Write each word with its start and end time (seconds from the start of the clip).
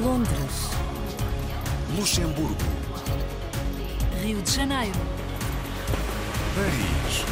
Londres, 0.00 0.70
Luxemburgo, 1.96 2.54
Rio 4.22 4.40
de 4.42 4.50
Janeiro, 4.52 4.94
Paris, 6.54 7.24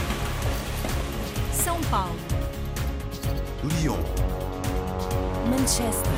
São 1.52 1.80
Paulo, 1.82 2.18
Lyon. 3.62 4.00
Manchester, 5.48 6.12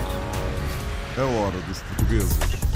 A 1.18 1.24
hora 1.24 1.58
dos 1.68 1.80
portugueses. 1.80 2.66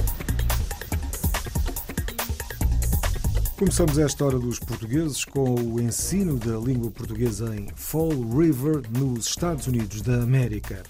Começamos 3.58 3.98
esta 3.98 4.24
hora 4.24 4.38
dos 4.38 4.58
portugueses 4.58 5.24
com 5.24 5.54
o 5.54 5.80
ensino 5.80 6.38
da 6.38 6.58
língua 6.58 6.90
portuguesa 6.90 7.54
em 7.54 7.68
Fall 7.74 8.10
River, 8.10 8.82
nos 8.90 9.26
Estados 9.26 9.66
Unidos 9.66 10.02
da 10.02 10.22
América. 10.22 10.82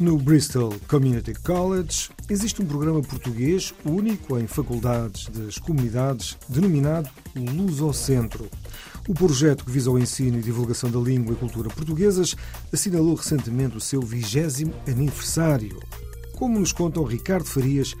No 0.00 0.16
Bristol 0.16 0.76
Community 0.86 1.34
College 1.34 2.10
existe 2.30 2.62
um 2.62 2.66
programa 2.66 3.02
português 3.02 3.74
único 3.84 4.38
em 4.38 4.46
faculdades 4.46 5.26
das 5.26 5.58
comunidades 5.58 6.38
denominado 6.48 7.10
Lusocentro. 7.34 8.48
O 9.08 9.14
projeto 9.14 9.64
que 9.64 9.72
visa 9.72 9.90
o 9.90 9.98
ensino 9.98 10.38
e 10.38 10.42
divulgação 10.42 10.88
da 10.88 11.00
língua 11.00 11.32
e 11.32 11.36
cultura 11.36 11.68
portuguesas 11.68 12.36
assinalou 12.72 13.16
recentemente 13.16 13.76
o 13.76 13.80
seu 13.80 14.00
vigésimo 14.00 14.72
aniversário, 14.86 15.80
como 16.36 16.60
nos 16.60 16.70
contam 16.70 17.02
Ricardo 17.02 17.46
Farias 17.46 17.96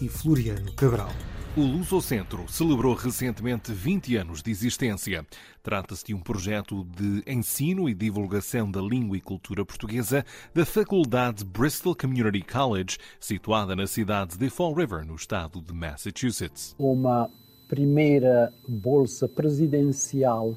e 0.00 0.08
Floriano 0.08 0.72
Cabral. 0.72 1.12
O 1.56 1.62
Lusocentro 1.62 2.44
celebrou 2.48 2.92
recentemente 2.92 3.72
20 3.72 4.14
anos 4.16 4.42
de 4.42 4.50
existência. 4.50 5.26
Trata-se 5.62 6.04
de 6.04 6.12
um 6.12 6.20
projeto 6.20 6.84
de 6.84 7.22
ensino 7.26 7.88
e 7.88 7.94
divulgação 7.94 8.70
da 8.70 8.82
língua 8.82 9.16
e 9.16 9.22
cultura 9.22 9.64
portuguesa 9.64 10.22
da 10.54 10.66
Faculdade 10.66 11.46
Bristol 11.46 11.96
Community 11.96 12.42
College, 12.42 12.98
situada 13.18 13.74
na 13.74 13.86
cidade 13.86 14.36
de 14.36 14.50
Fall 14.50 14.74
River, 14.74 15.06
no 15.06 15.14
estado 15.14 15.62
de 15.62 15.72
Massachusetts. 15.72 16.76
uma 16.78 17.30
primeira 17.66 18.52
bolsa 18.68 19.26
presidencial 19.26 20.54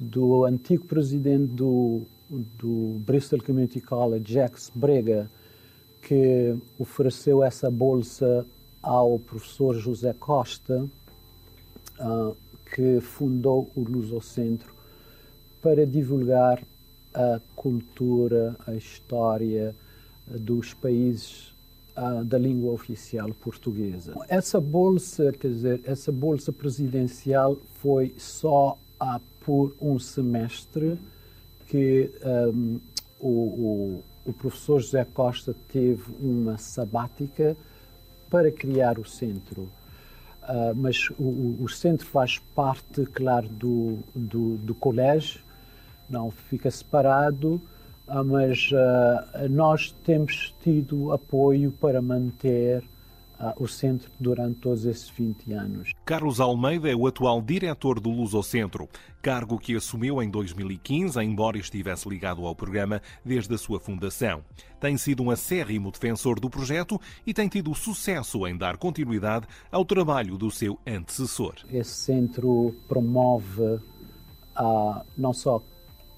do 0.00 0.46
antigo 0.46 0.86
presidente 0.86 1.52
do, 1.52 2.00
do 2.30 2.98
Bristol 3.04 3.42
Community 3.42 3.82
College, 3.82 4.32
Jacques 4.32 4.72
Brega, 4.74 5.30
que 6.00 6.56
ofereceu 6.78 7.44
essa 7.44 7.70
bolsa 7.70 8.46
ao 8.86 9.18
professor 9.18 9.74
José 9.74 10.12
Costa, 10.12 10.86
ah, 11.98 12.32
que 12.72 13.00
fundou 13.00 13.68
o 13.74 13.80
Lusocentro 13.80 14.72
para 15.60 15.84
divulgar 15.84 16.62
a 17.12 17.40
cultura, 17.56 18.54
a 18.64 18.74
história 18.74 19.74
ah, 20.30 20.36
dos 20.38 20.72
países 20.72 21.52
ah, 21.96 22.22
da 22.24 22.38
língua 22.38 22.72
oficial 22.72 23.28
portuguesa. 23.40 24.14
Essa 24.28 24.60
bolsa, 24.60 25.32
quer 25.32 25.48
dizer, 25.48 25.80
essa 25.84 26.12
bolsa 26.12 26.52
presidencial 26.52 27.56
foi 27.82 28.14
só 28.16 28.78
ah, 29.00 29.20
por 29.40 29.74
um 29.80 29.98
semestre 29.98 30.96
que 31.66 32.08
ahm, 32.22 32.76
o, 33.18 33.28
o, 33.28 34.04
o 34.26 34.32
professor 34.32 34.78
José 34.80 35.04
Costa 35.12 35.56
teve 35.72 36.04
uma 36.20 36.56
sabática 36.56 37.56
para 38.30 38.50
criar 38.50 38.98
o 38.98 39.04
centro. 39.04 39.68
Ah, 40.42 40.72
mas 40.74 41.10
o, 41.18 41.56
o- 41.62 41.68
centro 41.68 42.06
faz 42.06 42.38
parte, 42.54 43.04
claro, 43.06 43.48
do, 43.48 43.98
do, 44.14 44.56
do 44.58 44.74
colégio, 44.74 45.40
não 46.08 46.30
fica 46.30 46.70
separado, 46.70 47.60
ah, 48.06 48.22
mas 48.22 48.70
ah, 48.72 49.46
nós 49.50 49.92
temos 50.04 50.54
tido 50.62 51.12
apoio 51.12 51.72
para 51.72 52.00
manter 52.00 52.82
o 53.56 53.66
centro 53.66 54.10
durante 54.18 54.60
todos 54.60 54.84
esses 54.84 55.08
20 55.10 55.52
anos. 55.52 55.92
Carlos 56.04 56.40
Almeida 56.40 56.90
é 56.90 56.94
o 56.94 57.06
atual 57.06 57.42
diretor 57.42 58.00
do 58.00 58.10
Lusocentro, 58.10 58.88
cargo 59.20 59.58
que 59.58 59.76
assumiu 59.76 60.22
em 60.22 60.30
2015, 60.30 61.20
embora 61.20 61.58
estivesse 61.58 62.08
ligado 62.08 62.46
ao 62.46 62.54
programa 62.54 63.00
desde 63.24 63.54
a 63.54 63.58
sua 63.58 63.78
fundação. 63.78 64.42
Tem 64.80 64.96
sido 64.96 65.22
um 65.22 65.30
acérrimo 65.30 65.90
defensor 65.90 66.40
do 66.40 66.48
projeto 66.48 67.00
e 67.26 67.34
tem 67.34 67.48
tido 67.48 67.74
sucesso 67.74 68.46
em 68.46 68.56
dar 68.56 68.76
continuidade 68.76 69.46
ao 69.70 69.84
trabalho 69.84 70.38
do 70.38 70.50
seu 70.50 70.78
antecessor. 70.86 71.54
Esse 71.70 71.90
centro 71.90 72.74
promove 72.88 73.80
ah, 74.54 75.04
não 75.16 75.32
só 75.32 75.62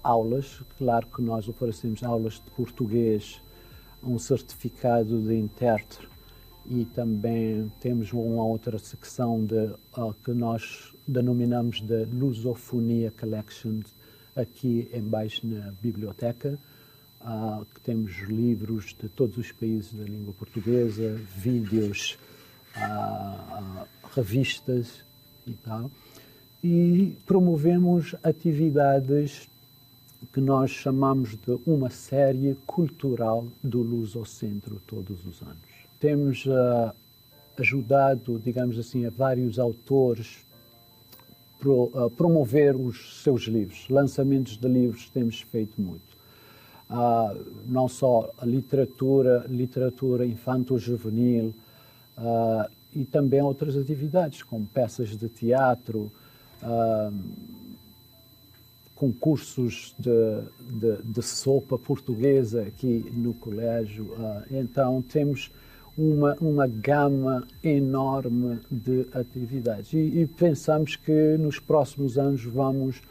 aulas, 0.01 0.61
claro 0.77 1.07
que 1.07 1.21
nós 1.21 1.47
oferecemos 1.47 2.03
aulas 2.03 2.35
de 2.35 2.51
português, 2.51 3.41
um 4.01 4.17
certificado 4.17 5.19
de 5.21 5.35
intérprete 5.35 6.07
e 6.65 6.85
também 6.85 7.71
temos 7.79 8.11
uma 8.13 8.43
outra 8.43 8.77
secção 8.77 9.43
de, 9.45 9.73
ah, 9.93 10.13
que 10.23 10.31
nós 10.31 10.93
denominamos 11.07 11.81
de 11.81 12.05
Lusofonia 12.05 13.11
Collection 13.11 13.79
aqui 14.35 14.89
embaixo 14.93 15.45
na 15.45 15.71
biblioteca, 15.81 16.57
ah, 17.21 17.61
que 17.73 17.81
temos 17.81 18.19
livros 18.27 18.95
de 18.99 19.09
todos 19.09 19.37
os 19.37 19.51
países 19.51 19.93
da 19.93 20.03
língua 20.03 20.33
portuguesa, 20.33 21.19
vídeos, 21.35 22.17
ah, 22.75 23.85
revistas 24.15 25.03
e 25.47 25.53
tal. 25.53 25.89
E 26.63 27.15
promovemos 27.25 28.15
atividades 28.23 29.49
que 30.33 30.41
nós 30.41 30.71
chamamos 30.71 31.37
de 31.37 31.57
uma 31.65 31.89
série 31.89 32.57
cultural 32.67 33.47
do 33.63 33.81
Lusocentro 33.81 34.81
todos 34.85 35.25
os 35.25 35.41
anos. 35.41 35.68
Temos 35.99 36.45
ah, 36.47 36.93
ajudado, 37.57 38.39
digamos 38.39 38.79
assim, 38.79 39.05
a 39.05 39.09
vários 39.09 39.59
autores 39.59 40.45
pro, 41.59 41.91
ah, 41.93 42.09
promover 42.09 42.75
os 42.75 43.21
seus 43.21 43.43
livros. 43.43 43.87
Lançamentos 43.89 44.57
de 44.57 44.67
livros 44.67 45.09
temos 45.09 45.41
feito 45.41 45.79
muito. 45.79 46.17
Ah, 46.89 47.35
não 47.67 47.87
só 47.87 48.31
a 48.37 48.45
literatura, 48.45 49.45
literatura 49.49 50.25
infanto-juvenil, 50.25 51.53
ah, 52.17 52.69
e 52.95 53.05
também 53.05 53.41
outras 53.41 53.77
atividades, 53.77 54.41
como 54.41 54.65
peças 54.65 55.09
de 55.09 55.29
teatro, 55.29 56.11
concursos 58.95 59.95
de, 59.97 60.09
de, 60.59 61.03
de 61.03 61.21
sopa 61.21 61.77
portuguesa 61.77 62.63
aqui 62.63 63.05
no 63.13 63.33
colégio. 63.35 64.11
Então, 64.49 65.03
temos 65.03 65.51
uma, 65.97 66.35
uma 66.39 66.67
gama 66.67 67.45
enorme 67.63 68.59
de 68.71 69.07
atividades 69.13 69.93
e, 69.93 69.97
e 69.97 70.27
pensamos 70.27 70.95
que 70.95 71.37
nos 71.37 71.59
próximos 71.59 72.17
anos 72.17 72.43
vamos, 72.43 73.01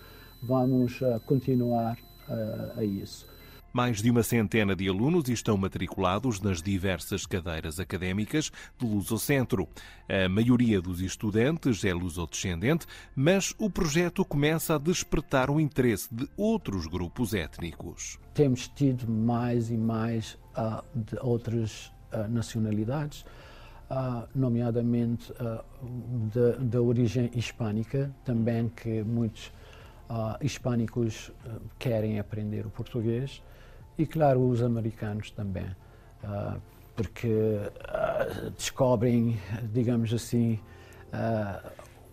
vamos 0.42 1.00
ah, 1.02 1.20
continuar 1.24 1.98
ah, 2.28 2.72
a 2.76 2.84
isso. 2.84 3.26
Mais 3.72 4.02
de 4.02 4.10
uma 4.10 4.22
centena 4.22 4.74
de 4.74 4.88
alunos 4.88 5.28
estão 5.28 5.56
matriculados 5.56 6.40
nas 6.40 6.62
diversas 6.62 7.26
cadeiras 7.26 7.78
académicas 7.78 8.50
do 8.78 8.86
Lusocentro. 8.86 9.68
A 10.08 10.28
maioria 10.28 10.80
dos 10.80 11.00
estudantes 11.00 11.84
é 11.84 11.92
lusodescendente, 11.92 12.86
mas 13.14 13.54
o 13.58 13.68
projeto 13.68 14.24
começa 14.24 14.74
a 14.74 14.78
despertar 14.78 15.50
o 15.50 15.60
interesse 15.60 16.12
de 16.12 16.26
outros 16.36 16.86
grupos 16.86 17.34
étnicos. 17.34 18.18
temos 18.32 18.68
tido 18.68 19.08
mais 19.08 19.70
e 19.70 19.76
mais 19.76 20.38
ah, 20.56 20.82
de 20.94 21.18
outras 21.20 21.92
nacionalidades, 22.28 23.24
ah, 23.90 24.26
nomeadamente 24.34 25.32
ah, 25.40 25.64
da- 26.58 26.80
origem 26.82 27.30
hispânica, 27.34 28.10
também 28.24 28.68
que 28.68 29.02
muitos 29.02 29.52
hispânicos 30.40 31.30
querem 31.78 32.18
aprender 32.18 32.64
o 32.66 32.70
português, 32.70 33.42
e 33.98 34.06
claro, 34.06 34.40
os 34.48 34.62
americanos 34.62 35.30
também, 35.30 35.66
porque 36.96 37.28
descobrem, 38.56 39.38
digamos 39.72 40.12
assim, 40.14 40.58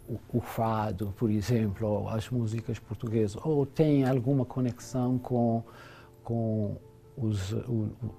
o, 0.09 0.19
o 0.37 0.41
fado, 0.41 1.13
por 1.17 1.29
exemplo, 1.29 1.87
ou 1.87 2.09
as 2.09 2.29
músicas 2.29 2.79
portuguesas, 2.79 3.37
ou 3.45 3.65
têm 3.65 4.03
alguma 4.03 4.43
conexão 4.45 5.17
com, 5.17 5.63
com 6.23 6.75
os, 7.17 7.53
o- 7.53 7.91
o- 8.03 8.15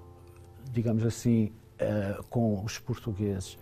digamos 0.72 1.05
assim, 1.05 1.52
eh, 1.52 1.65
com 2.31 2.64
os 2.64 2.78
portugueses. 2.78 3.58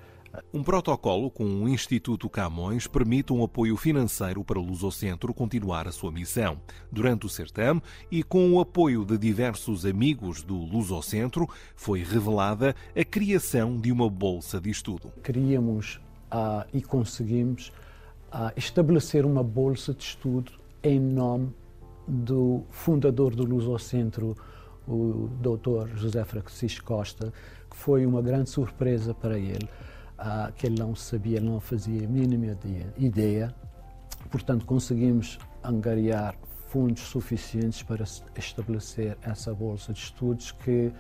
Um 0.52 0.62
protocolo 0.62 1.30
com 1.30 1.44
o 1.44 1.68
Instituto 1.68 2.28
Camões 2.28 2.86
permite 2.86 3.32
um 3.32 3.44
apoio 3.44 3.76
financeiro 3.76 4.42
para 4.42 4.58
o 4.58 4.62
Lusocentro 4.62 5.32
continuar 5.32 5.86
a 5.86 5.92
sua 5.92 6.10
missão. 6.10 6.58
Durante 6.90 7.26
o 7.26 7.28
certame 7.28 7.82
e 8.10 8.22
com 8.22 8.52
o 8.52 8.60
apoio 8.60 9.04
de 9.04 9.16
diversos 9.16 9.84
amigos 9.86 10.42
do 10.42 10.56
Lusocentro, 10.56 11.48
foi 11.76 12.02
revelada 12.02 12.74
a 12.96 13.04
criação 13.04 13.78
de 13.78 13.92
uma 13.92 14.08
bolsa 14.08 14.60
de 14.60 14.70
estudo. 14.70 15.12
Queríamos 15.22 16.00
ah, 16.30 16.66
e 16.72 16.82
conseguimos 16.82 17.72
ah, 18.32 18.52
estabelecer 18.56 19.24
uma 19.24 19.42
bolsa 19.42 19.94
de 19.94 20.02
estudo 20.02 20.52
em 20.82 20.98
nome 20.98 21.54
do 22.06 22.64
fundador 22.70 23.34
do 23.34 23.44
Lusocentro, 23.44 24.36
o 24.86 25.28
doutor 25.40 25.88
José 25.96 26.22
Francisco 26.24 26.84
Costa, 26.84 27.32
foi 27.74 28.06
uma 28.06 28.22
grande 28.22 28.48
surpresa 28.48 29.12
para 29.12 29.38
ele, 29.38 29.68
uh, 30.18 30.52
que 30.54 30.66
ele 30.66 30.80
não 30.80 30.94
sabia, 30.94 31.40
não 31.40 31.60
fazia 31.60 32.04
a 32.04 32.08
mínima 32.08 32.56
ideia. 32.96 33.54
Portanto, 34.30 34.64
conseguimos 34.64 35.38
angariar 35.62 36.34
fundos 36.68 37.02
suficientes 37.02 37.82
para 37.82 38.04
estabelecer 38.36 39.18
essa 39.22 39.52
bolsa 39.52 39.92
de 39.92 39.98
estudos 39.98 40.52
que, 40.52 40.92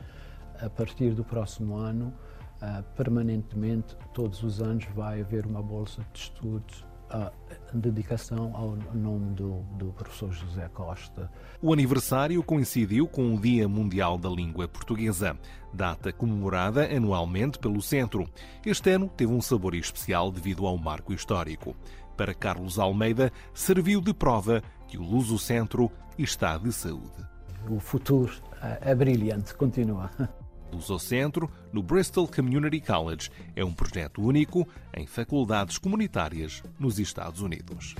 a 0.60 0.68
partir 0.68 1.14
do 1.14 1.24
próximo 1.24 1.76
ano, 1.76 2.12
uh, 2.60 2.82
permanentemente, 2.96 3.96
todos 4.12 4.42
os 4.42 4.60
anos, 4.60 4.84
vai 4.94 5.20
haver 5.20 5.46
uma 5.46 5.62
bolsa 5.62 6.02
de 6.12 6.18
estudos 6.18 6.84
a 7.14 7.32
dedicação 7.72 8.50
ao 8.56 8.76
nome 8.92 9.34
do, 9.34 9.60
do, 9.78 9.92
professor 9.92 10.32
José 10.32 10.68
Costa. 10.74 11.30
O 11.62 11.72
aniversário 11.72 12.42
coincidiu 12.42 13.06
com 13.06 13.32
o 13.32 13.40
Dia 13.40 13.68
Mundial 13.68 14.18
da 14.18 14.28
Língua 14.28 14.66
Portuguesa, 14.66 15.38
data 15.72 16.12
comemorada 16.12 16.84
anualmente 16.84 17.58
pelo 17.58 17.80
Centro. 17.80 18.28
Este 18.66 18.90
ano 18.90 19.08
teve 19.08 19.32
um 19.32 19.40
sabor 19.40 19.76
especial 19.76 20.32
devido 20.32 20.66
ao 20.66 20.76
marco 20.76 21.12
histórico. 21.12 21.76
Para 22.16 22.34
Carlos 22.34 22.80
Almeida, 22.80 23.32
serviu 23.52 24.00
de 24.00 24.12
prova 24.12 24.60
que 24.88 24.98
o 24.98 25.02
Luso 25.02 25.38
Centro 25.38 25.90
está 26.18 26.58
de 26.58 26.72
saúde. 26.72 27.24
O 27.68 27.78
futuro 27.78 28.32
é 28.80 28.94
brilhante, 28.94 29.54
continua. 29.54 30.10
Lusocentro, 30.74 31.50
no 31.72 31.82
Bristol 31.82 32.28
Community 32.28 32.80
College, 32.80 33.30
é 33.54 33.64
um 33.64 33.72
projeto 33.72 34.20
único 34.20 34.66
em 34.94 35.06
faculdades 35.06 35.78
comunitárias 35.78 36.62
nos 36.78 36.98
Estados 36.98 37.40
Unidos. 37.40 37.94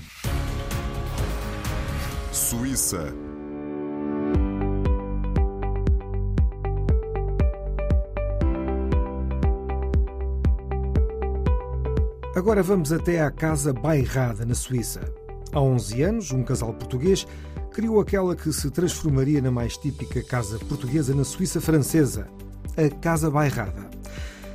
Suíça. 2.32 3.14
Agora 12.34 12.64
vamos 12.64 12.92
até 12.92 13.22
à 13.22 13.30
Casa 13.30 13.72
Bairrada, 13.72 14.44
na 14.44 14.56
Suíça. 14.56 15.00
Há 15.52 15.60
11 15.60 16.02
anos, 16.02 16.32
um 16.32 16.42
casal 16.42 16.74
português 16.74 17.24
criou 17.72 18.00
aquela 18.00 18.34
que 18.34 18.52
se 18.52 18.70
transformaria 18.70 19.40
na 19.40 19.50
mais 19.50 19.76
típica 19.76 20.22
casa 20.22 20.58
portuguesa 20.58 21.14
na 21.14 21.24
Suíça 21.24 21.60
francesa, 21.60 22.28
a 22.76 22.88
Casa 23.00 23.30
Bairrada. 23.30 23.88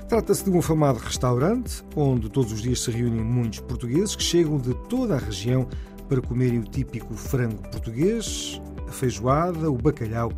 Trata-se 0.08 0.44
de 0.44 0.50
um 0.50 0.60
afamado 0.60 1.00
restaurante 1.00 1.84
onde 1.96 2.30
todos 2.30 2.52
os 2.52 2.62
dias 2.62 2.82
se 2.82 2.92
reúnem 2.92 3.24
muitos 3.24 3.60
portugueses 3.60 4.16
que 4.16 4.24
chegam 4.24 4.58
de 4.58 4.74
toda 4.88 5.16
a 5.16 5.20
região 5.20 5.68
para 6.08 6.22
comerem 6.22 6.60
o 6.60 6.64
típico 6.64 7.14
frango 7.14 7.62
português, 7.70 8.60
a 8.88 8.92
feijoada, 8.92 9.70
o 9.70 9.78
bacalhau 9.78 10.32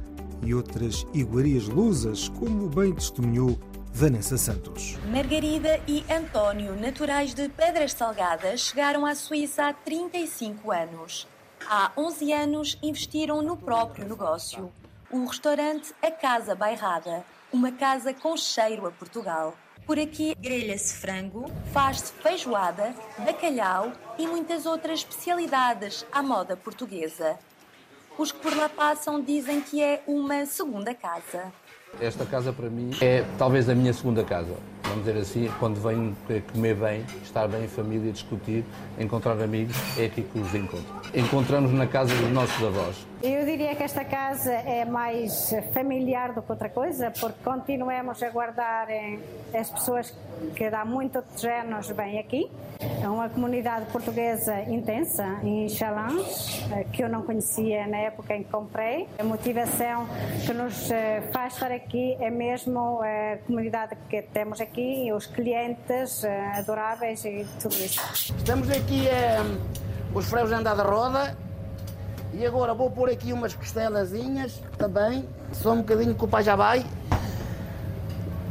e 0.43 0.53
outras 0.53 1.05
iguarias 1.13 1.67
lusas, 1.67 2.27
como 2.29 2.67
bem 2.67 2.93
testemunhou 2.93 3.57
Vanessa 3.93 4.37
Santos. 4.37 4.97
Margarida 5.09 5.79
e 5.87 6.03
António, 6.11 6.75
naturais 6.75 7.33
de 7.33 7.49
Pedras 7.49 7.93
Salgadas, 7.93 8.61
chegaram 8.61 9.05
à 9.05 9.15
Suíça 9.15 9.67
há 9.67 9.73
35 9.73 10.71
anos. 10.71 11.27
Há 11.67 11.91
11 11.97 12.33
anos 12.33 12.77
investiram 12.81 13.41
no 13.41 13.55
próprio 13.55 14.07
negócio, 14.07 14.71
o 15.11 15.25
restaurante 15.25 15.93
A 16.01 16.09
Casa 16.11 16.55
Bairrada, 16.55 17.23
uma 17.51 17.71
casa 17.71 18.13
com 18.13 18.35
cheiro 18.37 18.87
a 18.87 18.91
Portugal. 18.91 19.55
Por 19.85 19.99
aqui 19.99 20.35
grelha-se 20.35 20.95
frango, 20.95 21.51
faz-se 21.73 22.13
feijoada, 22.13 22.93
bacalhau 23.19 23.91
e 24.17 24.27
muitas 24.27 24.65
outras 24.65 24.99
especialidades 24.99 26.05
à 26.11 26.21
moda 26.21 26.55
portuguesa. 26.55 27.37
Os 28.17 28.31
que 28.31 28.39
por 28.39 28.55
lá 28.55 28.69
passam 28.69 29.21
dizem 29.21 29.61
que 29.61 29.81
é 29.81 30.03
uma 30.05 30.45
segunda 30.45 30.93
casa. 30.93 31.51
Esta 31.99 32.25
casa 32.25 32.53
para 32.53 32.69
mim 32.69 32.91
é 33.01 33.25
talvez 33.37 33.67
a 33.67 33.75
minha 33.75 33.93
segunda 33.93 34.23
casa. 34.23 34.55
Vamos 34.91 35.05
dizer 35.05 35.19
assim, 35.21 35.49
quando 35.57 35.79
venho 35.79 36.13
comer 36.51 36.75
bem, 36.75 37.05
estar 37.23 37.47
bem 37.47 37.63
em 37.63 37.67
família, 37.69 38.11
discutir, 38.11 38.65
encontrar 38.99 39.41
amigos, 39.41 39.73
é 39.97 40.05
aqui 40.05 40.21
que 40.21 40.37
os 40.37 40.53
encontro. 40.53 40.85
Encontramos 41.13 41.71
na 41.71 41.87
casa 41.87 42.13
dos 42.13 42.29
nossos 42.29 42.61
avós. 42.61 43.07
Eu 43.23 43.45
diria 43.45 43.75
que 43.75 43.83
esta 43.83 44.03
casa 44.03 44.51
é 44.51 44.83
mais 44.83 45.53
familiar 45.73 46.33
do 46.33 46.41
que 46.41 46.51
outra 46.51 46.67
coisa, 46.69 47.11
porque 47.11 47.37
continuamos 47.43 48.21
a 48.23 48.29
guardar 48.31 48.89
eh, 48.89 49.19
as 49.53 49.69
pessoas 49.69 50.11
que 50.55 50.65
há 50.65 50.83
muitos 50.83 51.45
anos 51.45 51.87
vêm 51.89 52.17
aqui. 52.17 52.49
É 52.99 53.07
uma 53.07 53.29
comunidade 53.29 53.85
portuguesa 53.91 54.61
intensa 54.63 55.39
em 55.43 55.69
Chalãs, 55.69 56.65
eh, 56.71 56.83
que 56.91 57.03
eu 57.03 57.09
não 57.09 57.21
conhecia 57.21 57.85
na 57.85 57.97
época 57.97 58.35
em 58.35 58.41
que 58.43 58.49
comprei. 58.49 59.07
A 59.19 59.23
motivação 59.23 60.07
que 60.43 60.51
nos 60.53 60.89
eh, 60.89 61.21
faz 61.31 61.53
estar 61.53 61.71
aqui 61.71 62.17
é 62.19 62.31
mesmo 62.31 63.01
a 63.03 63.37
comunidade 63.45 63.95
que 64.09 64.23
temos 64.23 64.59
aqui, 64.59 64.80
os 65.15 65.25
clientes 65.25 66.23
adoráveis 66.57 67.23
e 67.25 67.45
tudo 67.61 67.75
isso. 67.75 68.01
Estamos 68.37 68.69
aqui, 68.69 69.07
os 70.13 70.25
freios 70.25 70.51
andar 70.51 70.75
de 70.75 70.81
roda 70.81 71.37
e 72.33 72.45
agora 72.45 72.73
vou 72.73 72.89
pôr 72.89 73.09
aqui 73.09 73.33
umas 73.33 73.53
costelazinhas 73.53 74.61
também, 74.77 75.27
só 75.51 75.73
um 75.73 75.77
bocadinho 75.77 76.15
que 76.15 76.23
o 76.23 76.27
pai 76.27 76.43
já 76.43 76.55
vai. 76.55 76.85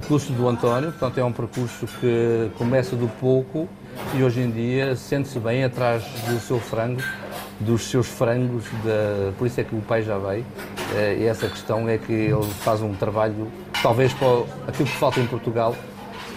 Curso 0.07 0.33
do 0.33 0.49
António, 0.49 0.91
portanto 0.91 1.19
é 1.19 1.25
um 1.25 1.33
percurso 1.33 1.87
que 1.87 2.51
começa 2.59 2.97
do 2.97 3.09
pouco 3.21 3.69
e 4.15 4.23
hoje 4.23 4.41
em 4.41 4.51
dia 4.51 4.97
sente-se 4.97 5.39
bem 5.39 5.65
atrás 5.65 6.03
do 6.29 6.39
seu 6.41 6.59
frango, 6.59 7.03
dos 7.61 7.89
seus 7.89 8.07
frangos, 8.07 8.65
da... 8.85 9.33
por 9.39 9.47
isso 9.47 9.61
é 9.61 9.65
que 9.65 9.75
o 9.75 9.81
pai 9.81 10.03
já 10.03 10.19
veio. 10.19 10.45
Eh, 10.95 11.19
e 11.21 11.25
essa 11.27 11.49
questão 11.49 11.89
é 11.89 11.97
que 11.97 12.13
ele 12.13 12.51
faz 12.61 12.83
um 12.83 12.93
trabalho, 12.95 13.51
talvez 13.83 14.13
para 14.15 14.43
aquilo 14.67 14.89
que 14.89 14.97
falta 14.97 15.21
em 15.21 15.27
Portugal, 15.27 15.77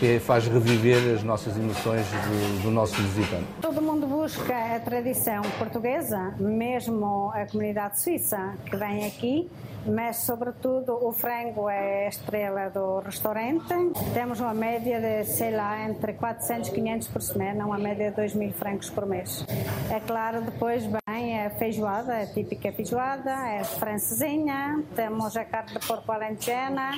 que 0.03 0.19
faz 0.19 0.45
reviver 0.49 1.15
as 1.15 1.23
nossas 1.23 1.55
emoções 1.55 2.05
do, 2.05 2.63
do 2.63 2.71
nosso 2.71 2.93
visitante. 2.95 3.45
Todo 3.61 3.81
mundo 3.81 4.05
busca 4.05 4.75
a 4.75 4.77
tradição 4.77 5.41
portuguesa, 5.57 6.35
mesmo 6.37 7.31
a 7.33 7.45
comunidade 7.45 8.01
suíça 8.01 8.53
que 8.65 8.75
vem 8.75 9.05
aqui 9.05 9.49
mas 9.85 10.17
sobretudo 10.17 10.93
o 10.93 11.11
frango 11.11 11.69
é 11.69 12.05
a 12.05 12.09
estrela 12.09 12.69
do 12.69 12.99
restaurante. 12.99 13.67
Temos 14.13 14.39
uma 14.39 14.53
média 14.53 14.97
de, 15.01 15.25
sei 15.25 15.51
lá, 15.51 15.89
entre 15.89 16.13
400 16.13 16.69
e 16.69 16.71
500 16.71 17.07
por 17.09 17.21
semana, 17.21 17.65
uma 17.65 17.77
média 17.77 18.09
de 18.09 18.15
2 18.15 18.33
mil 18.33 18.53
francos 18.53 18.89
por 18.89 19.05
mês. 19.05 19.45
É 19.91 19.99
claro, 19.99 20.41
depois 20.41 20.85
vem 21.13 21.45
a 21.45 21.49
feijoada, 21.51 22.21
a 22.21 22.25
típica 22.25 22.71
feijoada, 22.71 23.31
é 23.47 23.63
francesinha, 23.63 24.83
temos 24.95 25.37
a 25.37 25.45
carne 25.45 25.77
de 25.79 25.85
porco 25.85 26.11
alentejana, 26.11 26.91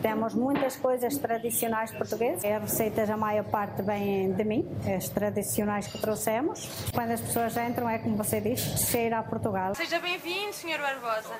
temos 0.00 0.32
muitas 0.34 0.76
coisas 0.76 1.18
tradicionais 1.18 1.90
portuguesas. 1.90 2.44
As 2.44 2.62
receitas, 2.62 3.10
a 3.10 3.16
maior 3.16 3.44
parte, 3.44 3.82
vêm 3.82 4.32
de 4.32 4.44
mim, 4.44 4.64
as 4.96 5.08
tradicionais 5.08 5.88
que 5.88 5.98
trouxemos. 5.98 6.68
Quando 6.94 7.10
as 7.10 7.20
pessoas 7.20 7.56
entram, 7.56 7.88
é 7.88 7.98
como 7.98 8.16
você 8.16 8.40
disse, 8.40 8.78
cheira 8.86 9.18
a 9.18 9.22
Portugal. 9.24 9.74
Seja 9.74 9.98
bem-vindo, 9.98 10.52
Sr. 10.52 10.78
Barbosa. 10.80 11.34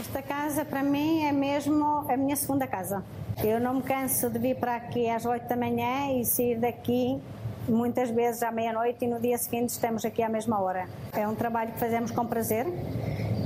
Esta 0.00 0.22
casa 0.22 0.64
para 0.64 0.82
mim 0.82 1.24
é 1.24 1.32
mesmo 1.32 2.06
a 2.08 2.16
minha 2.16 2.36
segunda 2.36 2.66
casa. 2.66 3.04
Eu 3.42 3.60
não 3.60 3.74
me 3.74 3.82
canso 3.82 4.30
de 4.30 4.38
vir 4.38 4.56
para 4.56 4.76
aqui 4.76 5.08
às 5.08 5.24
8 5.24 5.48
da 5.48 5.56
manhã 5.56 6.20
e 6.20 6.24
sair 6.24 6.58
daqui 6.58 7.20
muitas 7.70 8.10
vezes 8.10 8.42
à 8.42 8.50
meia-noite 8.50 9.04
e 9.04 9.08
no 9.08 9.20
dia 9.20 9.36
seguinte 9.38 9.70
estamos 9.70 10.04
aqui 10.04 10.22
à 10.22 10.28
mesma 10.28 10.60
hora. 10.60 10.88
É 11.12 11.26
um 11.26 11.34
trabalho 11.34 11.72
que 11.72 11.78
fazemos 11.78 12.10
com 12.10 12.26
prazer. 12.26 12.66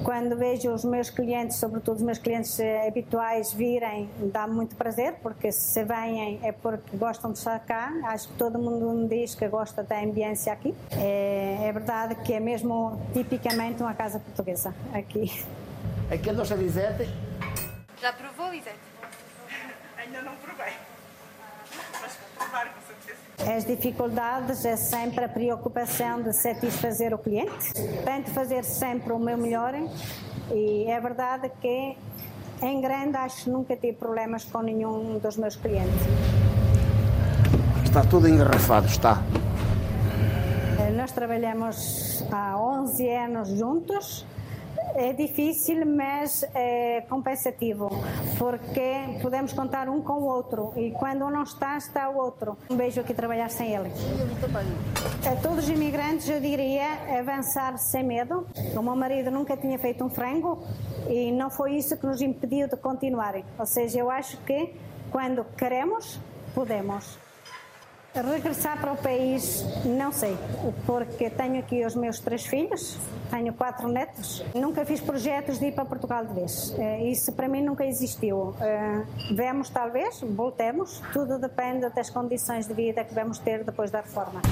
Quando 0.05 0.37
vejo 0.37 0.73
os 0.73 0.85
meus 0.85 1.11
clientes, 1.11 1.59
sobretudo 1.59 1.97
os 1.99 2.03
meus 2.03 2.19
clientes 2.19 2.59
eh, 2.59 2.89
habituais, 2.89 3.53
virem, 3.53 4.11
dá-me 4.33 4.53
muito 4.53 4.75
prazer, 4.75 5.15
porque 5.23 5.53
se 5.53 5.85
vêm 5.85 6.41
é 6.43 6.51
porque 6.51 6.97
gostam 6.97 7.31
de 7.31 7.39
estar 7.39 7.61
cá. 7.61 7.93
Acho 8.07 8.29
que 8.29 8.35
todo 8.35 8.59
mundo 8.59 8.91
me 8.93 9.09
diz 9.09 9.37
que 9.37 9.47
gosta 9.47 9.85
da 9.85 10.01
ambiência 10.01 10.53
aqui. 10.53 10.75
É, 10.91 11.69
é 11.69 11.73
verdade 11.73 12.17
que 12.17 12.33
é 12.33 12.41
mesmo 12.41 13.01
tipicamente 13.13 13.81
uma 13.81 13.95
casa 13.95 14.19
portuguesa 14.19 14.75
aqui. 14.93 15.45
Aqui 16.11 16.31
é 16.31 16.33
doce 16.33 16.55
de 16.55 16.63
Lisete. 16.65 17.09
Já 18.01 18.13
provou, 18.13 18.51
Lisete? 18.51 18.77
Ainda 19.97 20.21
não 20.23 20.35
provei. 20.37 20.73
Mas 22.01 22.17
vou 22.17 22.29
provar 22.37 22.75
com 22.75 22.81
certeza. 22.89 23.32
As 23.47 23.65
dificuldades 23.65 24.65
é 24.65 24.77
sempre 24.77 25.25
a 25.25 25.29
preocupação 25.29 26.23
de 26.23 26.33
satisfazer 26.33 27.13
o 27.13 27.19
cliente. 27.19 27.73
Tento 28.05 28.31
fazer 28.31 28.65
sempre 28.65 29.13
o 29.13 29.19
meu 29.19 29.37
melhor 29.37 29.75
e 30.53 30.85
é 30.89 31.01
verdade 31.01 31.51
que 31.61 31.97
em 32.63 32.81
grande 32.81 33.17
acho 33.17 33.45
que 33.45 33.51
nunca 33.51 33.77
tive 33.77 33.95
problemas 33.95 34.45
com 34.45 34.63
nenhum 34.63 35.19
dos 35.19 35.37
meus 35.37 35.57
clientes. 35.57 35.93
Está 37.85 38.03
tudo 38.03 38.29
engarrafado, 38.29 38.87
está. 38.87 39.23
Nós 40.97 41.11
trabalhamos 41.11 42.25
há 42.31 42.57
11 42.57 43.09
anos 43.09 43.49
juntos 43.49 44.25
é 44.95 45.13
difícil, 45.13 45.87
mas 45.87 46.45
é 46.55 47.03
compensativo, 47.09 47.91
porque 48.43 49.21
podemos 49.23 49.53
contar 49.53 49.89
um 49.89 50.03
com 50.03 50.15
o 50.15 50.25
outro 50.25 50.73
e 50.77 50.91
quando 50.91 51.25
um 51.25 51.31
não 51.31 51.45
está, 51.45 51.77
está 51.77 52.09
o 52.09 52.17
outro. 52.17 52.59
Um 52.69 52.75
beijo 52.75 53.01
aqui 53.01 53.15
trabalhar 53.15 53.49
sem 53.49 53.73
ele. 53.73 53.89
A 55.25 55.37
todos 55.41 55.59
os 55.59 55.69
imigrantes, 55.71 56.29
eu 56.29 56.41
diria 56.41 57.21
avançar 57.21 57.79
sem 57.79 58.03
medo. 58.03 58.45
O 58.77 58.83
meu 58.83 58.97
marido 58.97 59.31
nunca 59.31 59.57
tinha 59.57 59.79
feito 59.79 60.05
um 60.05 60.11
frango 60.11 60.61
e 61.09 61.31
não 61.31 61.51
foi 61.51 61.77
isso 61.77 61.97
que 61.97 62.05
nos 62.05 62.21
impediu 62.21 62.67
de 62.67 62.77
continuarem. 62.77 63.45
Ou 63.57 63.65
seja, 63.65 64.01
eu 64.01 64.11
acho 64.11 64.37
que 64.39 64.75
quando 65.13 65.45
queremos, 65.57 66.19
podemos. 66.53 67.22
Regressar 68.15 68.79
para 68.79 68.93
o 68.93 68.97
país, 68.97 69.65
não 69.87 70.13
sei, 70.13 70.37
porque 70.85 71.31
tenho 71.31 71.59
aqui 71.59 71.85
os 71.87 71.95
meus 71.95 72.21
três 72.21 72.45
filhos, 72.45 72.99
tenho 73.31 73.55
quatro 73.55 73.89
netos. 73.89 74.45
Nunca 74.55 74.85
fiz 74.85 75.01
projetos 75.01 75.59
de 75.59 75.67
ir 75.67 75.73
para 75.73 75.87
Portugal 75.87 76.27
de 76.27 76.35
vez. 76.35 76.75
Eh, 76.79 77.11
isso 77.11 77.33
para 77.33 77.49
mim 77.49 77.63
nunca 77.63 77.87
existiu. 77.87 78.55
Eh, 78.61 79.03
vemos, 79.35 79.71
talvez, 79.71 80.21
voltemos. 80.21 81.03
Tudo 81.11 81.39
depende 81.39 81.89
das 81.89 82.11
condições 82.11 82.67
de 82.67 82.75
vida 82.75 83.03
que 83.03 83.15
vamos 83.15 83.39
ter 83.39 83.65
depois 83.65 83.91
da 83.91 84.03
reforma. 84.03 84.43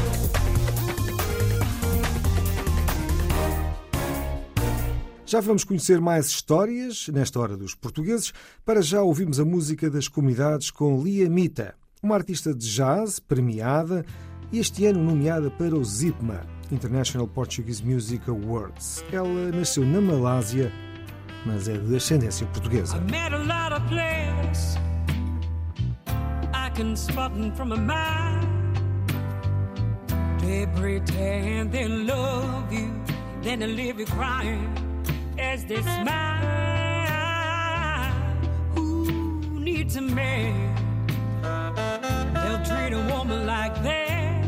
Já 5.26 5.40
vamos 5.40 5.62
conhecer 5.62 6.00
mais 6.00 6.26
histórias 6.26 7.06
nesta 7.08 7.38
hora 7.38 7.56
dos 7.56 7.74
portugueses. 7.74 8.32
Para 8.64 8.80
já 8.82 9.02
ouvimos 9.02 9.38
a 9.38 9.44
música 9.44 9.88
das 9.88 10.08
comunidades 10.08 10.72
com 10.72 11.00
Lia 11.00 11.30
Mita, 11.30 11.76
uma 12.02 12.14
artista 12.14 12.54
de 12.54 12.68
jazz 12.68 13.18
premiada 13.18 14.04
e 14.52 14.58
este 14.58 14.86
ano 14.86 15.02
nomeada 15.02 15.50
para 15.50 15.76
o 15.76 15.84
ZIPMA, 15.84 16.40
International 16.72 17.26
Portuguese 17.26 17.84
Music 17.84 18.28
Awards. 18.28 19.04
Ela 19.12 19.52
nasceu 19.52 19.84
na 19.84 20.00
Malásia, 20.00 20.72
mas 21.46 21.68
é 21.68 21.76
de 21.76 21.96
ascendência 21.96 22.46
portuguesa. 22.48 23.00
They 30.40 30.66
pretend 30.74 31.70
they 31.70 31.86
love 31.86 32.72
you, 32.72 32.90
then 33.42 33.58
they 33.58 33.68
leave 33.68 34.00
you 34.00 34.06
crying. 34.06 34.90
as 35.40 35.64
they 35.64 35.82
smile. 35.82 36.10
Who 38.74 39.60
needs 39.60 39.96
a 39.96 40.02
man? 40.02 40.79
Like 43.30 43.80
that. 43.84 44.44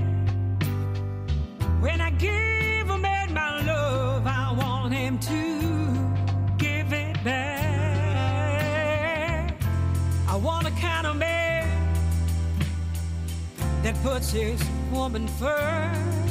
When 1.80 2.00
I 2.00 2.10
give 2.10 2.90
a 2.90 2.98
man 2.98 3.32
my 3.32 3.62
love, 3.62 4.26
I 4.26 4.52
want 4.58 4.92
him 4.92 5.20
to 5.20 6.56
give 6.58 6.92
it 6.92 7.22
back. 7.22 7.54
I 10.28 10.34
want 10.34 10.66
a 10.66 10.72
kind 10.72 11.06
of 11.06 11.16
man 11.16 11.68
that 13.84 13.94
puts 14.02 14.32
his 14.32 14.60
woman 14.90 15.28
first. 15.28 16.21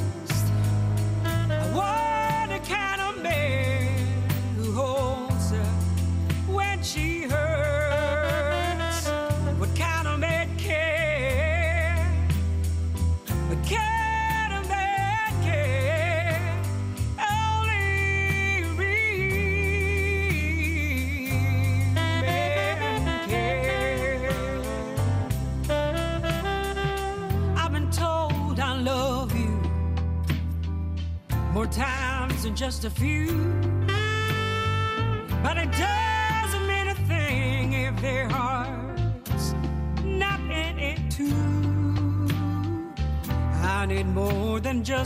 More 31.62 31.72
times 31.72 32.42
than 32.42 32.56
just 32.56 32.86
a 32.86 32.90
few. 32.90 33.81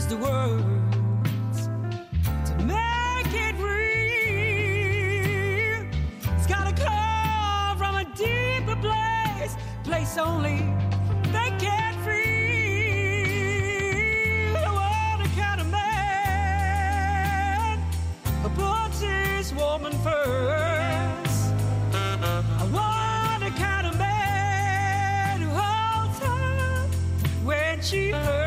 The 0.08 0.16
words 0.18 1.68
to 2.48 2.54
make 2.64 3.34
it 3.34 3.56
real. 3.56 3.86
It's 6.36 6.46
gotta 6.46 6.72
come 6.72 7.76
from 7.76 7.96
a 7.96 8.04
deeper 8.14 8.76
place, 8.76 9.56
place 9.82 10.16
only 10.16 10.72
they 11.32 11.50
can 11.58 11.94
feel. 12.04 12.16
A 15.24 15.28
kind 15.34 15.60
of 15.60 15.66
man 15.70 16.22
puts 18.54 19.00
his 19.00 19.52
woman 19.54 19.92
first. 20.04 21.52
A 21.92 23.50
kind 23.58 23.86
of 23.86 23.96
man 23.98 25.40
who 25.40 25.50
holds 25.50 26.18
her 26.20 26.88
when 27.44 27.80
she 27.80 28.10
hurts. 28.10 28.45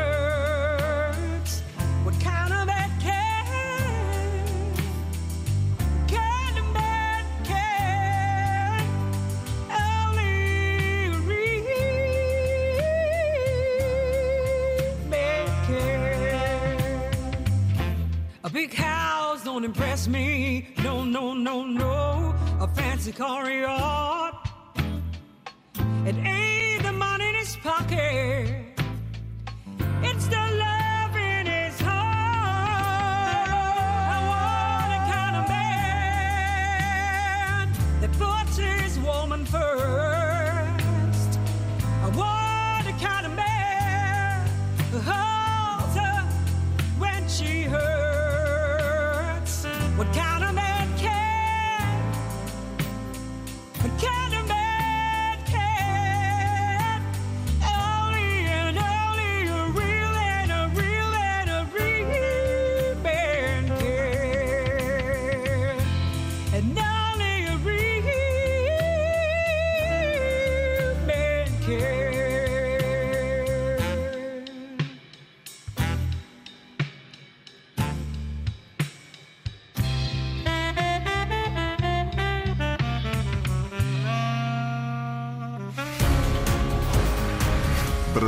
Me. 20.08 20.66
No, 20.82 21.04
no, 21.04 21.34
no, 21.34 21.64
no. 21.64 22.34
A 22.60 22.68
fancy 22.68 23.12
car 23.12 23.44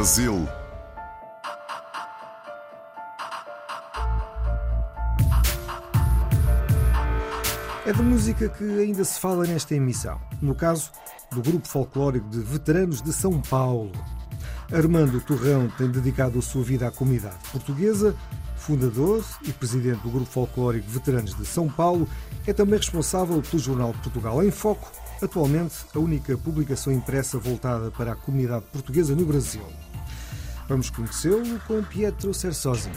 Brasil. 0.03 0.49
É 7.87 7.93
de 7.93 8.03
música 8.03 8.49
que 8.49 8.65
ainda 8.65 9.05
se 9.05 9.21
fala 9.21 9.47
nesta 9.47 9.77
emissão. 9.77 10.21
No 10.41 10.57
caso, 10.57 10.91
do 11.31 11.41
grupo 11.41 11.69
folclórico 11.69 12.29
de 12.31 12.41
veteranos 12.41 13.01
de 13.01 13.13
São 13.13 13.41
Paulo. 13.43 13.93
Armando 14.73 15.21
Torrão 15.21 15.71
tem 15.79 15.89
dedicado 15.89 16.41
a 16.41 16.43
sua 16.43 16.65
vida 16.65 16.89
à 16.89 16.91
comunidade 16.91 17.39
portuguesa, 17.53 18.17
fundador 18.57 19.25
e 19.45 19.53
presidente 19.53 20.03
do 20.03 20.11
grupo 20.11 20.27
folclórico 20.27 20.91
Veteranos 20.91 21.33
de 21.37 21.47
São 21.47 21.69
Paulo, 21.69 22.09
é 22.45 22.53
também 22.53 22.77
responsável 22.77 23.41
pelo 23.41 23.63
jornal 23.63 23.93
Portugal 24.03 24.43
em 24.43 24.51
Foco, 24.51 24.91
atualmente 25.23 25.77
a 25.95 25.99
única 26.01 26.37
publicação 26.37 26.93
impressa 26.93 27.39
voltada 27.39 27.93
para 27.93 28.13
a 28.13 28.17
comunidade 28.17 28.65
portuguesa 28.73 29.15
no 29.15 29.25
Brasil. 29.25 29.63
Vamos 30.73 30.89
conhecê-lo 30.89 31.61
com 31.69 31.83
Pietro 31.83 32.33
Cersosi. 32.33 32.91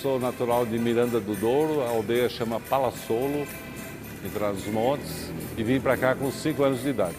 Sou 0.00 0.20
natural 0.20 0.64
de 0.64 0.78
Miranda 0.78 1.18
do 1.18 1.34
Douro, 1.34 1.82
a 1.82 1.88
aldeia 1.88 2.28
chama 2.28 2.60
Palassolo, 2.60 3.44
entre 4.24 4.44
os 4.44 4.66
montes, 4.66 5.32
e 5.58 5.64
vim 5.64 5.80
para 5.80 5.96
cá 5.96 6.14
com 6.14 6.30
5 6.30 6.62
anos 6.62 6.82
de 6.82 6.90
idade. 6.90 7.18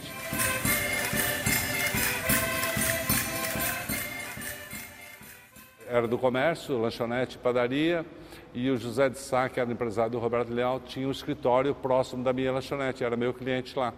Era 5.90 6.08
do 6.08 6.18
comércio, 6.18 6.80
lanchonete, 6.80 7.38
padaria, 7.38 8.06
e 8.54 8.70
o 8.70 8.78
José 8.78 9.10
de 9.10 9.18
Sá, 9.18 9.48
que 9.48 9.60
era 9.60 9.72
empresário 9.72 10.12
do 10.12 10.20
Roberto 10.20 10.54
Leal, 10.54 10.80
tinha 10.80 11.08
um 11.08 11.12
escritório 11.12 11.74
próximo 11.74 12.24
da 12.24 12.34
minha 12.34 12.52
lanchonete, 12.52 13.04
era 13.04 13.16
meu 13.16 13.34
cliente 13.34 13.78
lá. 13.78 13.94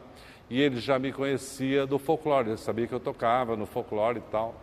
E 0.50 0.62
ele 0.62 0.80
já 0.80 1.00
me 1.00 1.12
conhecia 1.12 1.88
do 1.88 1.98
folclore, 1.98 2.50
ele 2.50 2.58
sabia 2.58 2.86
que 2.86 2.94
eu 2.94 3.00
tocava 3.00 3.56
no 3.56 3.66
folclore 3.66 4.20
e 4.20 4.32
tal. 4.32 4.54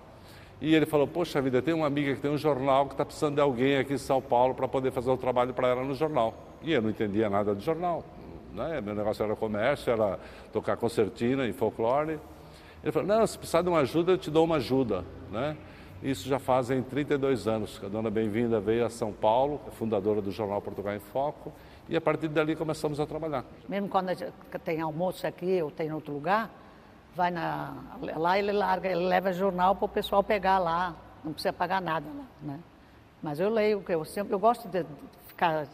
E 0.61 0.75
ele 0.75 0.87
falou: 0.87 1.07
Poxa 1.07 1.41
vida, 1.41 1.63
tem 1.63 1.75
uma 1.75 1.87
amiga 1.87 2.15
que 2.15 2.21
tem 2.21 2.31
um 2.31 2.37
jornal 2.37 2.87
que 2.87 2.93
está 2.93 3.05
precisando 3.05 3.37
de 3.37 3.41
alguém 3.41 3.79
aqui 3.79 3.95
em 3.95 3.99
São 3.99 4.21
Paulo 4.21 4.55
para 4.55 4.69
poder 4.69 4.93
fazer 4.93 5.11
o 5.11 5.17
trabalho 5.17 5.55
para 5.55 5.69
ela 5.69 5.83
no 5.83 5.95
jornal. 5.95 6.35
E 6.63 6.73
eu 6.73 6.83
não 6.83 6.91
entendia 6.91 7.31
nada 7.31 7.55
de 7.55 7.65
jornal. 7.65 8.05
Né? 8.53 8.81
Meu 8.81 8.95
negócio 8.95 9.25
era 9.25 9.35
comércio, 9.35 9.91
era 9.91 10.19
tocar 10.53 10.77
concertina 10.77 11.47
e 11.47 11.53
folclore. 11.53 12.19
Ele 12.83 12.93
falou: 12.93 13.09
Não, 13.09 13.27
se 13.27 13.39
precisar 13.39 13.63
de 13.63 13.69
uma 13.69 13.81
ajuda, 13.81 14.13
eu 14.13 14.19
te 14.19 14.31
dou 14.31 14.45
uma 14.45 14.57
ajuda. 14.57 15.05
Né? 15.33 15.57
Isso 16.03 16.27
já 16.27 16.39
fazem 16.39 16.83
32 16.83 17.47
anos 17.47 17.79
que 17.79 17.85
a 17.85 17.89
dona 17.89 18.11
Bem-vinda 18.11 18.59
veio 18.59 18.87
a 18.87 18.91
São 18.91 19.13
Paulo, 19.13 19.61
é 19.69 19.71
fundadora 19.71 20.23
do 20.23 20.31
jornal 20.31 20.63
Portugal 20.63 20.95
em 20.95 20.99
Foco, 20.99 21.53
e 21.91 21.97
a 21.97 22.01
partir 22.01 22.29
dali 22.29 22.57
começamos 22.57 22.99
a 22.99 23.07
trabalhar. 23.07 23.45
Mesmo 23.69 23.87
quando 23.87 24.09
tem 24.65 24.81
almoço 24.81 25.27
aqui 25.27 25.61
ou 25.61 25.71
tem 25.71 25.89
em 25.89 25.93
outro 25.93 26.15
lugar, 26.15 26.51
vai 27.15 27.31
na, 27.31 27.75
lá 28.17 28.39
ele 28.39 28.51
larga, 28.51 28.89
ele 28.89 29.07
leva 29.07 29.31
jornal 29.31 29.77
para 29.77 29.85
o 29.85 29.89
pessoal 29.91 30.25
pegar 30.25 30.59
lá, 30.59 30.97
não 31.23 31.35
precisa 31.35 31.53
pagar 31.53 31.83
nada 31.83 32.07
lá, 32.09 32.25
né? 32.41 32.61
Mas 33.23 33.39
eu 33.39 33.51
leio, 33.51 33.85
eu 33.87 34.05
sempre 34.07 34.33
eu 34.33 34.39
gosto 34.39 34.69
de 34.69 34.87
ficar 35.27 35.67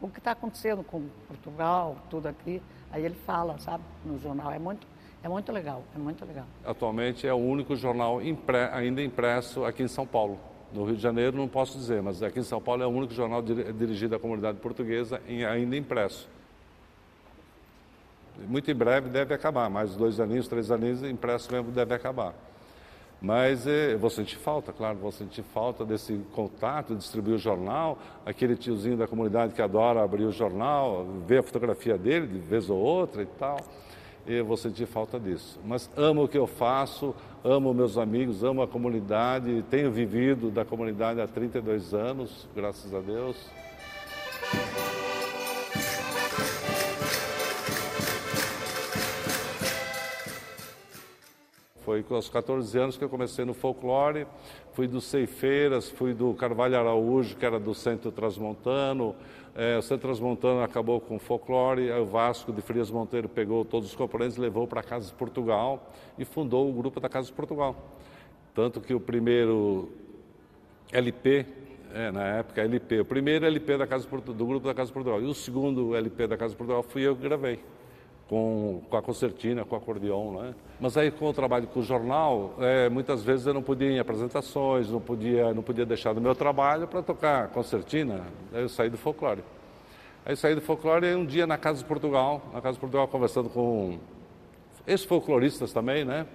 o 0.00 0.08
que 0.08 0.18
está 0.18 0.30
acontecendo 0.30 0.84
com 0.84 1.08
Portugal, 1.26 1.96
tudo 2.08 2.28
aqui, 2.28 2.62
aí 2.92 3.04
ele 3.04 3.16
fala, 3.26 3.58
sabe, 3.58 3.82
no 4.04 4.16
jornal 4.20 4.52
é 4.52 4.60
muito 4.60 4.86
é 5.22 5.28
muito 5.28 5.52
legal, 5.52 5.82
é 5.94 5.98
muito 5.98 6.24
legal. 6.24 6.46
Atualmente 6.64 7.26
é 7.26 7.32
o 7.32 7.36
único 7.36 7.76
jornal 7.76 8.20
impre, 8.20 8.56
ainda 8.72 9.02
impresso 9.02 9.64
aqui 9.64 9.82
em 9.82 9.88
São 9.88 10.06
Paulo. 10.06 10.38
No 10.72 10.84
Rio 10.84 10.96
de 10.96 11.02
Janeiro 11.02 11.36
não 11.36 11.46
posso 11.46 11.78
dizer, 11.78 12.02
mas 12.02 12.22
aqui 12.22 12.40
em 12.40 12.44
São 12.44 12.60
Paulo 12.60 12.82
é 12.82 12.86
o 12.86 12.90
único 12.90 13.12
jornal 13.12 13.42
dirigido 13.42 14.16
à 14.16 14.18
comunidade 14.18 14.58
portuguesa 14.58 15.20
ainda 15.28 15.76
impresso. 15.76 16.28
Muito 18.48 18.70
em 18.70 18.74
breve 18.74 19.08
deve 19.10 19.34
acabar, 19.34 19.68
mais 19.68 19.94
dois 19.94 20.18
aninhos, 20.18 20.48
três 20.48 20.70
aninhos, 20.70 21.02
impresso 21.02 21.52
mesmo 21.52 21.70
deve 21.70 21.94
acabar. 21.94 22.34
Mas 23.20 23.68
eh, 23.68 23.94
vou 23.94 24.10
sentir 24.10 24.36
falta, 24.36 24.72
claro, 24.72 24.98
vou 24.98 25.12
sentir 25.12 25.42
falta 25.42 25.84
desse 25.84 26.18
contato, 26.32 26.96
distribuir 26.96 27.36
o 27.36 27.38
jornal, 27.38 27.96
aquele 28.26 28.56
tiozinho 28.56 28.96
da 28.96 29.06
comunidade 29.06 29.54
que 29.54 29.62
adora 29.62 30.02
abrir 30.02 30.24
o 30.24 30.32
jornal, 30.32 31.06
ver 31.24 31.38
a 31.38 31.42
fotografia 31.44 31.96
dele 31.96 32.26
de 32.26 32.38
vez 32.40 32.68
ou 32.68 32.78
outra 32.78 33.22
e 33.22 33.26
tal. 33.26 33.58
Eu 34.26 34.44
vou 34.44 34.56
sentir 34.56 34.86
falta 34.86 35.18
disso. 35.18 35.58
Mas 35.64 35.90
amo 35.96 36.24
o 36.24 36.28
que 36.28 36.38
eu 36.38 36.46
faço, 36.46 37.14
amo 37.42 37.74
meus 37.74 37.98
amigos, 37.98 38.44
amo 38.44 38.62
a 38.62 38.68
comunidade, 38.68 39.64
tenho 39.68 39.90
vivido 39.90 40.50
da 40.50 40.64
comunidade 40.64 41.20
há 41.20 41.26
32 41.26 41.92
anos, 41.92 42.48
graças 42.54 42.94
a 42.94 43.00
Deus. 43.00 43.36
Foi 51.92 52.02
com 52.02 52.16
os 52.16 52.30
14 52.30 52.78
anos 52.78 52.96
que 52.96 53.04
eu 53.04 53.08
comecei 53.10 53.44
no 53.44 53.52
folclore, 53.52 54.26
fui 54.72 54.88
do 54.88 54.98
Ceifeiras, 54.98 55.90
fui 55.90 56.14
do 56.14 56.32
Carvalho 56.32 56.78
Araújo, 56.78 57.36
que 57.36 57.44
era 57.44 57.60
do 57.60 57.74
Centro 57.74 58.10
Transmontano, 58.10 59.14
é, 59.54 59.76
o 59.76 59.82
Centro 59.82 60.08
Transmontano 60.08 60.62
acabou 60.62 61.02
com 61.02 61.16
o 61.16 61.18
folclore, 61.18 61.92
o 61.92 62.06
Vasco 62.06 62.50
de 62.50 62.62
Frias 62.62 62.90
Monteiro 62.90 63.28
pegou 63.28 63.62
todos 63.62 63.90
os 63.90 63.94
componentes, 63.94 64.38
levou 64.38 64.66
para 64.66 64.80
a 64.80 64.82
Casa 64.82 65.08
de 65.08 65.12
Portugal 65.12 65.92
e 66.18 66.24
fundou 66.24 66.66
o 66.70 66.72
grupo 66.72 66.98
da 66.98 67.10
Casa 67.10 67.26
de 67.26 67.34
Portugal. 67.34 67.76
Tanto 68.54 68.80
que 68.80 68.94
o 68.94 69.00
primeiro 69.00 69.90
LP, 70.90 71.44
é, 71.92 72.10
na 72.10 72.24
época 72.38 72.62
LP, 72.62 73.00
o 73.00 73.04
primeiro 73.04 73.44
LP 73.44 73.76
da 73.76 73.86
Casa 73.86 74.08
do 74.08 74.46
grupo 74.46 74.66
da 74.66 74.72
Casa 74.72 74.86
de 74.86 74.94
Portugal 74.94 75.20
e 75.20 75.26
o 75.26 75.34
segundo 75.34 75.94
LP 75.94 76.26
da 76.26 76.38
Casa 76.38 76.52
de 76.52 76.56
Portugal 76.56 76.82
fui 76.82 77.02
eu 77.02 77.14
que 77.14 77.20
gravei 77.20 77.60
com, 78.32 78.80
com 78.88 78.96
a 78.96 79.02
concertina, 79.02 79.62
com 79.62 79.74
o 79.74 79.78
acordeon, 79.78 80.40
né? 80.40 80.54
Mas 80.80 80.96
aí 80.96 81.10
com 81.10 81.28
o 81.28 81.34
trabalho 81.34 81.66
com 81.66 81.80
o 81.80 81.82
jornal, 81.82 82.54
é, 82.60 82.88
muitas 82.88 83.22
vezes 83.22 83.44
eu 83.44 83.52
não 83.52 83.62
podia 83.62 83.88
ir 83.88 83.96
em 83.96 83.98
apresentações, 83.98 84.88
não 84.88 85.02
podia, 85.02 85.52
não 85.52 85.62
podia 85.62 85.84
deixar 85.84 86.14
do 86.14 86.20
meu 86.20 86.34
trabalho 86.34 86.88
para 86.88 87.02
tocar 87.02 87.48
concertina, 87.48 88.22
aí 88.50 88.62
eu 88.62 88.70
saí 88.70 88.88
do 88.88 88.96
folclore. 88.96 89.44
Aí 90.24 90.34
saí 90.34 90.54
do 90.54 90.62
folclore 90.62 91.08
e 91.08 91.14
um 91.14 91.26
dia 91.26 91.46
na 91.46 91.58
Casa 91.58 91.80
de 91.80 91.84
Portugal, 91.84 92.40
na 92.54 92.62
Casa 92.62 92.76
de 92.76 92.80
Portugal 92.80 93.06
conversando 93.06 93.50
com 93.50 93.98
esses 94.86 95.04
folcloristas 95.04 95.70
também, 95.70 96.02
né? 96.02 96.26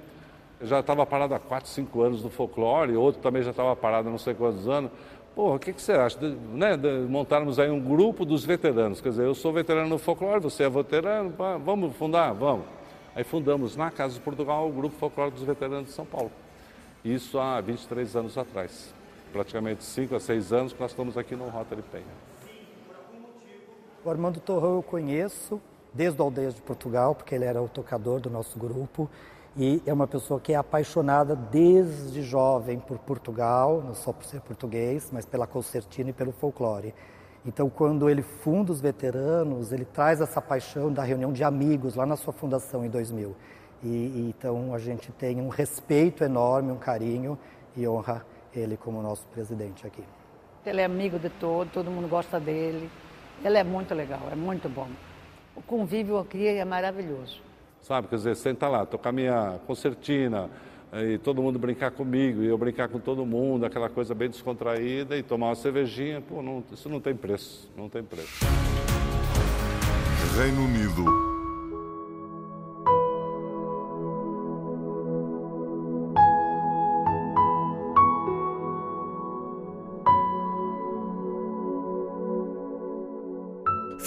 Eu 0.62 0.68
já 0.68 0.82
estava 0.82 1.04
parado 1.04 1.34
há 1.34 1.40
4, 1.40 1.68
5 1.68 2.02
anos 2.04 2.24
no 2.24 2.30
folclore, 2.30 2.96
outro 2.96 3.24
também 3.24 3.42
já 3.42 3.50
estava 3.50 3.76
parado 3.76 4.08
há 4.08 4.12
não 4.12 4.20
sei 4.20 4.36
quantos 4.36 4.68
anos. 4.68 4.92
Porra, 5.38 5.58
o 5.58 5.60
que, 5.60 5.71
que 5.71 5.80
você 5.80 5.91
acha 5.91 6.17
de, 6.17 6.30
né, 6.30 6.76
de 6.76 6.89
montarmos 7.08 7.60
aí 7.60 7.69
um 7.69 7.80
grupo 7.80 8.26
dos 8.26 8.43
veteranos? 8.43 9.00
Quer 9.00 9.10
dizer, 9.10 9.23
eu 9.23 9.36
sou 9.36 9.54
veterano 9.54 9.88
no 9.88 10.00
folclore, 10.00 10.41
você 10.41 10.63
é 10.63 10.69
veterano, 10.69 11.32
pá, 11.32 11.58
vamos 11.58 11.95
fundar? 11.95 12.34
Vamos. 12.34 12.65
Aí 13.15 13.23
fundamos 13.23 13.76
na 13.76 13.91
Casa 13.91 14.15
de 14.15 14.19
Portugal 14.19 14.67
o 14.67 14.71
Grupo 14.71 14.95
Folclore 14.95 15.30
dos 15.30 15.43
Veteranos 15.43 15.89
de 15.89 15.91
São 15.91 16.08
Paulo. 16.08 16.32
Isso 17.06 17.38
há 17.38 17.62
23 17.62 18.15
anos 18.15 18.36
atrás. 18.36 18.91
Praticamente 19.32 19.84
5 19.84 20.15
a 20.15 20.19
6 20.19 20.54
anos 20.54 20.73
que 20.73 20.82
nós 20.82 20.89
estamos 20.89 21.15
aqui 21.15 21.36
no 21.36 21.47
Rotary 21.50 21.84
Penha. 21.84 22.04
O 24.04 24.10
Armando 24.10 24.39
Torrão 24.39 24.78
eu 24.78 24.82
conheço 24.82 25.62
desde 25.93 26.19
o 26.19 26.23
Aldeias 26.23 26.56
de 26.56 26.63
Portugal, 26.63 27.13
porque 27.13 27.36
ele 27.36 27.45
era 27.45 27.62
o 27.62 27.69
tocador 27.69 28.19
do 28.19 28.32
nosso 28.32 28.58
grupo 28.58 29.08
e 29.60 29.82
é 29.88 29.91
uma 29.91 30.06
pessoa 30.06 30.39
que 30.39 30.54
é 30.54 30.56
apaixonada 30.56 31.36
desde 31.36 32.22
jovem 32.22 32.78
por 32.78 33.00
Portugal, 33.00 33.82
não 33.84 33.96
só 33.96 34.13
por 34.13 34.24
ser 34.24 34.39
português, 34.41 35.10
mas 35.12 35.26
pela 35.26 35.48
concertina 35.48 36.12
e 36.12 36.13
pelo 36.13 36.32
folclore. 36.32 36.93
Então, 37.43 37.67
quando 37.67 38.08
ele 38.08 38.22
funda 38.22 38.72
os 38.72 38.80
veteranos, 38.80 39.72
ele 39.72 39.84
traz 39.84 40.22
essa 40.22 40.39
paixão 40.39 40.93
da 40.93 41.02
reunião 41.02 41.34
de 41.34 41.43
amigos 41.43 41.96
lá 41.96 42.06
na 42.06 42.15
sua 42.15 42.32
fundação 42.32 42.86
em 42.86 42.89
2000. 42.89 43.36
E, 43.82 43.88
e, 43.88 44.30
então 44.30 44.76
a 44.76 44.78
gente 44.78 45.12
tem 45.12 45.41
um 45.41 45.48
respeito 45.48 46.24
enorme, 46.24 46.72
um 46.72 46.78
carinho 46.78 47.36
e 47.76 47.88
honra 47.88 48.24
ele 48.54 48.78
como 48.78 49.02
nosso 49.02 49.26
presidente 49.28 49.88
aqui. 49.88 50.04
Ele 50.67 50.82
é 50.82 50.86
amigo 50.86 51.17
de 51.17 51.30
todo, 51.32 51.72
todo 51.72 51.89
mundo 51.89 52.08
gosta 52.08 52.39
dele. 52.39 52.91
Ele 53.43 53.58
é 53.58 53.63
muito 53.63 53.96
legal, 53.96 54.22
é 54.32 54.36
muito 54.36 54.70
bom. 54.70 54.88
O 55.56 55.63
convívio 55.63 56.20
aqui 56.20 56.46
é 56.46 56.65
maravilhoso 56.65 57.47
sabe? 57.82 58.08
Quer 58.08 58.16
dizer, 58.16 58.36
sentar 58.36 58.70
lá, 58.70 58.86
tocar 58.86 59.12
minha 59.12 59.60
concertina, 59.66 60.50
e 60.94 61.18
todo 61.18 61.42
mundo 61.42 61.60
brincar 61.60 61.92
comigo, 61.92 62.42
e 62.42 62.48
eu 62.48 62.58
brincar 62.58 62.88
com 62.88 63.00
todo 63.00 63.26
mundo, 63.26 63.66
aquela 63.66 63.90
coisa 63.90 64.16
bem 64.16 64.30
descontraída, 64.30 65.18
e 65.18 65.24
tomar 65.24 65.48
uma 65.48 65.56
cervejinha, 65.56 66.22
pô, 66.22 66.42
não, 66.42 66.63
isso 66.72 66.88
não 66.90 67.02
tem 67.02 67.16
preço, 67.16 67.70
não 67.76 67.90
tem 67.90 68.04
preço. 68.04 68.46
Reino 70.38 70.63
Unido. 70.63 71.27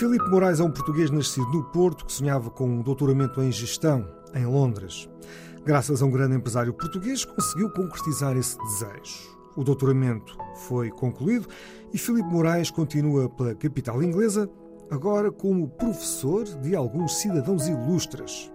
Filipe 0.01 0.31
Moraes 0.31 0.61
é 0.61 0.65
um 0.65 0.71
português 0.71 1.11
nascido 1.11 1.47
no 1.49 1.63
Porto 1.63 2.07
que 2.07 2.13
sonhava 2.15 2.49
com 2.49 2.65
um 2.67 2.81
doutoramento 2.81 3.43
em 3.43 3.53
gestão 3.53 4.11
em 4.35 4.47
Londres. 4.47 5.07
Graças 5.63 6.01
a 6.01 6.07
um 6.07 6.11
grande 6.11 6.35
empresário 6.35 6.73
português, 6.73 7.23
conseguiu 7.27 7.69
concretizar 7.69 8.35
esse 8.35 8.57
desejo. 8.57 9.37
O 9.55 9.63
doutoramento 9.63 10.39
foi 10.67 10.89
concluído 10.89 11.47
e 11.93 11.99
Filipe 11.99 12.31
Moraes 12.31 12.71
continua 12.71 13.29
pela 13.29 13.55
capital 13.55 14.03
inglesa, 14.03 14.49
agora 14.91 15.31
como 15.31 15.69
professor 15.69 16.45
de 16.45 16.75
alguns 16.75 17.17
cidadãos 17.17 17.69
ilustres. 17.69 18.51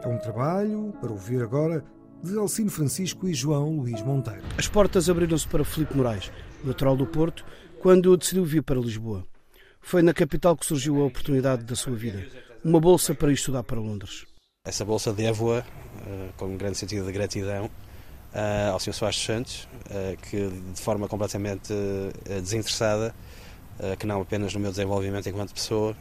É 0.00 0.06
um 0.06 0.18
trabalho 0.18 0.94
para 1.00 1.10
ouvir 1.10 1.42
agora 1.42 1.84
de 2.22 2.38
Alcino 2.38 2.70
Francisco 2.70 3.26
e 3.26 3.34
João 3.34 3.80
Luís 3.80 4.00
Monteiro. 4.00 4.44
As 4.56 4.68
portas 4.68 5.10
abriram-se 5.10 5.48
para 5.48 5.64
Filipe 5.64 5.96
Moraes, 5.96 6.30
natural 6.62 6.96
do 6.96 7.04
Porto, 7.04 7.44
quando 7.82 8.16
decidiu 8.16 8.44
vir 8.44 8.62
para 8.62 8.78
Lisboa. 8.78 9.24
Foi 9.84 10.00
na 10.02 10.14
capital 10.14 10.56
que 10.56 10.64
surgiu 10.64 11.02
a 11.02 11.04
oportunidade 11.04 11.62
da 11.62 11.76
sua 11.76 11.94
vida, 11.94 12.26
uma 12.64 12.80
bolsa 12.80 13.14
para 13.14 13.30
estudar 13.30 13.62
para 13.62 13.78
Londres. 13.78 14.24
Essa 14.66 14.82
bolsa 14.82 15.12
devo-a, 15.12 15.58
eh, 15.58 16.30
com 16.38 16.46
um 16.46 16.56
grande 16.56 16.78
sentido 16.78 17.04
de 17.04 17.12
gratidão, 17.12 17.70
eh, 18.32 18.70
ao 18.72 18.80
Sr. 18.80 18.94
Soares 18.94 19.18
Santos, 19.18 19.68
eh, 19.90 20.16
que 20.22 20.48
de 20.48 20.80
forma 20.80 21.06
completamente 21.06 21.72
desinteressada, 22.40 23.14
que 23.98 24.06
não 24.06 24.22
apenas 24.22 24.54
no 24.54 24.60
meu 24.60 24.70
desenvolvimento 24.70 25.28
enquanto 25.28 25.52
pessoa, 25.52 25.96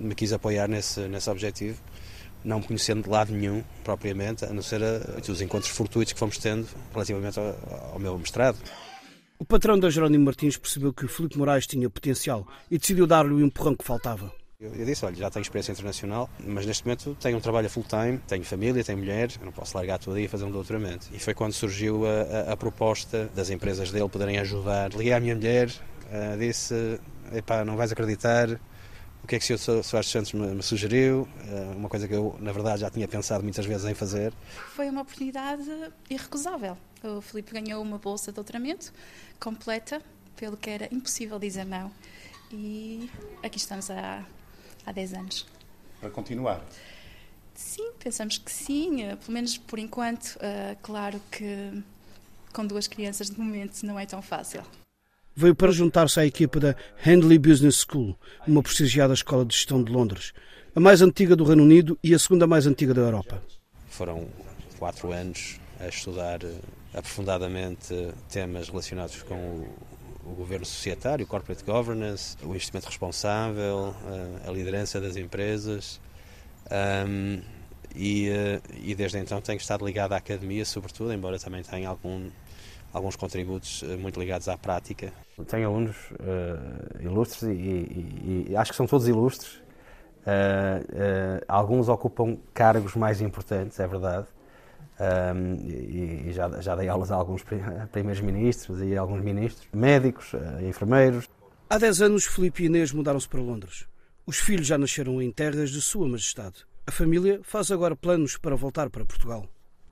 me 0.00 0.14
quis 0.14 0.32
apoiar 0.32 0.66
nesse, 0.66 1.00
nesse 1.00 1.28
objetivo, 1.28 1.78
não 2.42 2.58
me 2.58 2.66
conhecendo 2.66 3.02
de 3.02 3.08
lado 3.10 3.32
nenhum, 3.32 3.62
propriamente, 3.84 4.46
a 4.46 4.52
não 4.52 4.62
ser 4.62 4.80
os 5.28 5.40
encontros 5.42 5.70
fortuitos 5.70 6.14
que 6.14 6.18
fomos 6.18 6.38
tendo 6.38 6.66
relativamente 6.92 7.38
ao, 7.38 7.92
ao 7.92 7.98
meu 7.98 8.18
mestrado. 8.18 8.58
O 9.40 9.44
patrão 9.44 9.78
da 9.78 9.88
Jerónimo 9.88 10.24
Martins 10.24 10.56
percebeu 10.56 10.92
que 10.92 11.06
Filipe 11.06 11.38
Moraes 11.38 11.64
tinha 11.64 11.88
potencial 11.88 12.44
e 12.68 12.76
decidiu 12.76 13.06
dar-lhe 13.06 13.32
o 13.32 13.40
empurrão 13.40 13.72
que 13.72 13.84
faltava. 13.84 14.32
Eu, 14.58 14.74
eu 14.74 14.84
disse, 14.84 15.04
olha, 15.04 15.14
já 15.14 15.30
tenho 15.30 15.42
experiência 15.42 15.70
internacional, 15.70 16.28
mas 16.44 16.66
neste 16.66 16.84
momento 16.84 17.16
tenho 17.20 17.38
um 17.38 17.40
trabalho 17.40 17.70
full 17.70 17.84
time, 17.84 18.18
tenho 18.26 18.42
família, 18.42 18.82
tenho 18.82 18.98
mulher, 18.98 19.30
eu 19.38 19.44
não 19.44 19.52
posso 19.52 19.76
largar 19.76 20.00
tudo 20.00 20.16
aí 20.16 20.24
e 20.24 20.28
fazer 20.28 20.44
um 20.44 20.50
doutoramento. 20.50 21.06
E 21.12 21.20
foi 21.20 21.34
quando 21.34 21.52
surgiu 21.52 22.04
a, 22.04 22.48
a, 22.48 22.52
a 22.54 22.56
proposta 22.56 23.30
das 23.32 23.48
empresas 23.48 23.92
dele 23.92 24.08
poderem 24.08 24.38
ajudar. 24.40 24.90
Liguei 24.90 25.12
à 25.12 25.20
minha 25.20 25.36
mulher, 25.36 25.68
uh, 25.68 26.36
disse, 26.36 26.98
epá, 27.32 27.64
não 27.64 27.76
vais 27.76 27.92
acreditar, 27.92 28.50
o 29.22 29.26
que 29.28 29.36
é 29.36 29.38
que 29.38 29.54
o 29.54 29.58
Sr. 29.58 29.84
Soares 29.84 30.08
Santos 30.10 30.32
me, 30.32 30.48
me 30.48 30.62
sugeriu, 30.64 31.28
uh, 31.48 31.76
uma 31.76 31.88
coisa 31.88 32.08
que 32.08 32.14
eu, 32.14 32.36
na 32.40 32.50
verdade, 32.50 32.80
já 32.80 32.90
tinha 32.90 33.06
pensado 33.06 33.44
muitas 33.44 33.64
vezes 33.64 33.86
em 33.86 33.94
fazer. 33.94 34.32
Foi 34.74 34.90
uma 34.90 35.02
oportunidade 35.02 35.62
irrecusável. 36.10 36.76
O 37.02 37.20
Filipe 37.20 37.52
ganhou 37.52 37.82
uma 37.82 37.98
bolsa 37.98 38.32
de 38.32 38.36
doutoramento 38.36 38.92
completa, 39.38 40.02
pelo 40.36 40.56
que 40.56 40.70
era 40.70 40.88
impossível 40.92 41.38
dizer 41.38 41.64
não. 41.64 41.92
E 42.50 43.10
aqui 43.42 43.58
estamos 43.58 43.90
há, 43.90 44.24
há 44.84 44.92
10 44.92 45.14
anos. 45.14 45.46
Para 46.00 46.10
continuar? 46.10 46.64
Sim, 47.54 47.90
pensamos 47.98 48.38
que 48.38 48.50
sim, 48.50 49.02
eh, 49.02 49.16
pelo 49.16 49.32
menos 49.32 49.58
por 49.58 49.78
enquanto. 49.78 50.36
Uh, 50.36 50.76
claro 50.80 51.20
que 51.30 51.82
com 52.52 52.64
duas 52.66 52.86
crianças 52.86 53.30
de 53.30 53.38
momento 53.38 53.84
não 53.84 53.98
é 53.98 54.06
tão 54.06 54.22
fácil. 54.22 54.62
Veio 55.34 55.54
para 55.54 55.70
juntar-se 55.70 56.18
à 56.18 56.26
equipa 56.26 56.58
da 56.58 56.76
Handley 57.04 57.38
Business 57.38 57.84
School, 57.88 58.16
uma 58.46 58.62
prestigiada 58.62 59.14
escola 59.14 59.44
de 59.44 59.54
gestão 59.54 59.82
de 59.82 59.92
Londres, 59.92 60.32
a 60.74 60.80
mais 60.80 61.02
antiga 61.02 61.36
do 61.36 61.44
Reino 61.44 61.62
Unido 61.62 61.98
e 62.02 62.14
a 62.14 62.18
segunda 62.18 62.46
mais 62.46 62.66
antiga 62.66 62.94
da 62.94 63.02
Europa. 63.02 63.42
Foram 63.88 64.28
quatro 64.78 65.12
anos 65.12 65.60
a 65.80 65.88
estudar 65.88 66.42
eh, 66.44 66.54
aprofundadamente 66.94 68.12
temas 68.28 68.68
relacionados 68.68 69.22
com 69.22 69.34
o, 69.34 69.68
o 70.26 70.34
governo 70.34 70.66
societário, 70.66 71.24
o 71.24 71.28
corporate 71.28 71.64
governance, 71.64 72.36
o 72.42 72.50
investimento 72.50 72.86
responsável, 72.86 73.94
a 74.46 74.50
liderança 74.50 75.00
das 75.00 75.16
empresas. 75.16 76.00
Um, 76.70 77.40
e, 77.94 78.28
eh, 78.28 78.60
e, 78.82 78.94
desde 78.94 79.18
então 79.18 79.40
tenho 79.40 79.56
estado 79.56 79.84
ligado 79.84 80.12
à 80.12 80.16
academia, 80.16 80.64
sobretudo, 80.64 81.12
embora 81.12 81.38
também 81.38 81.62
tenha 81.62 81.88
algum, 81.88 82.28
alguns 82.92 83.16
contributos 83.16 83.82
eh, 83.82 83.96
muito 83.96 84.20
ligados 84.20 84.48
à 84.48 84.56
prática. 84.56 85.12
Tenho 85.46 85.68
alunos 85.68 85.96
uh, 86.12 87.02
ilustres 87.02 87.42
e, 87.42 87.54
e, 87.54 88.46
e, 88.50 88.56
acho 88.56 88.72
que 88.72 88.76
são 88.76 88.86
todos 88.86 89.06
ilustres. 89.08 89.54
Uh, 89.54 90.82
uh, 90.82 91.44
alguns 91.48 91.88
ocupam 91.88 92.36
cargos 92.52 92.94
mais 92.94 93.20
importantes, 93.20 93.78
é 93.80 93.86
verdade. 93.86 94.26
Um, 95.00 95.54
e, 95.68 96.28
e 96.28 96.32
já, 96.32 96.60
já, 96.60 96.74
dei 96.74 96.88
aulas 96.88 97.12
a 97.12 97.14
alguns 97.14 97.44
primeiros 97.92 98.20
ministros 98.20 98.82
e 98.82 98.96
a 98.96 99.00
alguns 99.00 99.22
ministros, 99.22 99.68
médicos, 99.72 100.32
enfermeiros. 100.66 101.28
Há 101.70 101.78
10 101.78 102.02
anos, 102.02 102.24
Filipe 102.24 102.64
e 102.64 102.66
Inês 102.66 102.92
mudaram-se 102.92 103.28
para 103.28 103.40
Londres. 103.40 103.86
Os 104.26 104.38
filhos 104.38 104.66
já 104.66 104.76
nasceram 104.76 105.22
em 105.22 105.30
terras 105.30 105.70
de 105.70 105.80
Sua 105.80 106.08
Majestade. 106.08 106.66
A 106.86 106.90
família 106.90 107.40
faz 107.42 107.70
agora 107.70 107.94
planos 107.94 108.36
para 108.36 108.56
voltar 108.56 108.90
para 108.90 109.04
Portugal. 109.04 109.46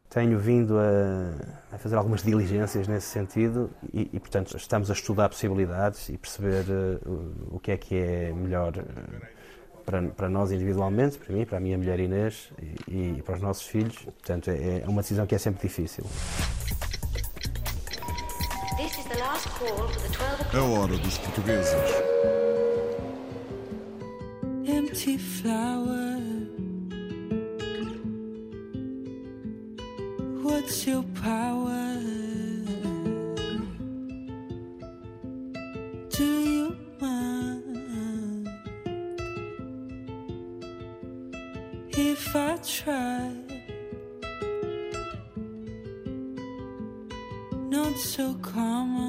Tenho 0.08 0.38
vindo 0.38 0.78
a, 0.78 1.74
a 1.74 1.78
fazer 1.78 1.96
algumas 1.96 2.22
diligências 2.22 2.88
nesse 2.88 3.06
sentido 3.06 3.70
e, 3.92 4.08
e, 4.12 4.20
portanto, 4.20 4.56
estamos 4.56 4.90
a 4.90 4.94
estudar 4.94 5.28
possibilidades 5.28 6.08
e 6.08 6.16
perceber 6.16 6.64
uh, 6.70 7.48
o 7.50 7.60
que 7.60 7.72
é 7.72 7.76
que 7.76 7.96
é 7.96 8.32
melhor 8.32 8.76
uh, 8.76 9.26
para, 9.86 10.02
para, 10.02 10.28
nós 10.28 10.52
individualmente, 10.52 11.16
para 11.16 11.34
mim, 11.34 11.46
para 11.46 11.56
a 11.56 11.60
minha 11.60 11.78
mulher 11.78 11.98
Inês 12.00 12.50
e, 12.86 13.18
e 13.18 13.22
para 13.22 13.36
os 13.36 13.40
nossos 13.40 13.66
filhos. 13.66 13.96
Portanto, 13.96 14.50
é, 14.50 14.82
é 14.84 14.88
uma 14.88 15.00
decisão 15.00 15.26
que 15.26 15.34
é 15.34 15.38
sempre 15.38 15.66
difícil. 15.66 16.04
A 20.52 20.62
hora 20.62 20.98
dos 20.98 21.18
portugueses. 21.18 22.16
empty 24.96 25.16
flower. 25.18 26.18
What's 30.42 30.86
your 30.86 31.04
power? 31.14 32.35
If 42.26 42.34
I 42.34 42.56
try? 42.56 43.30
Not 47.70 47.96
so 47.96 48.34
common. 48.42 49.05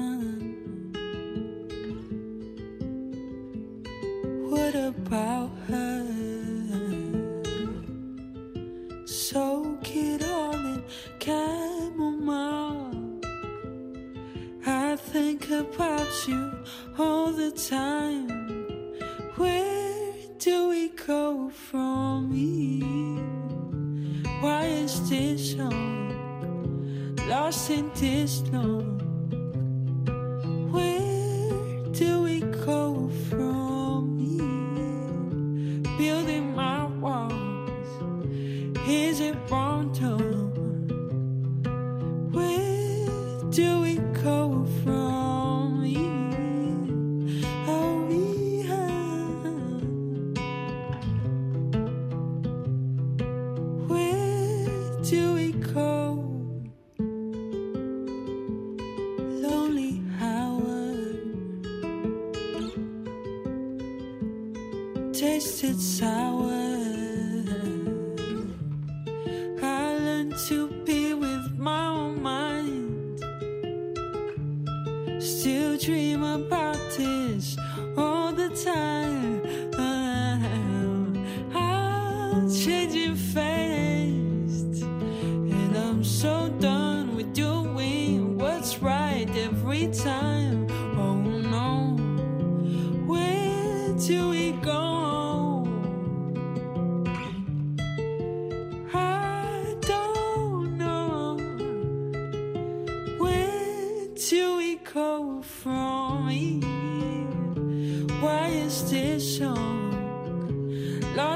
Where 55.10 55.22
do 55.22 55.97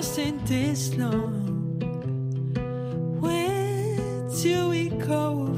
lost 0.02 0.18
in 0.18 0.44
this 0.46 0.96
long? 0.96 1.78
Where 3.20 4.28
do 4.42 4.68
we 4.70 4.88
go 4.88 5.51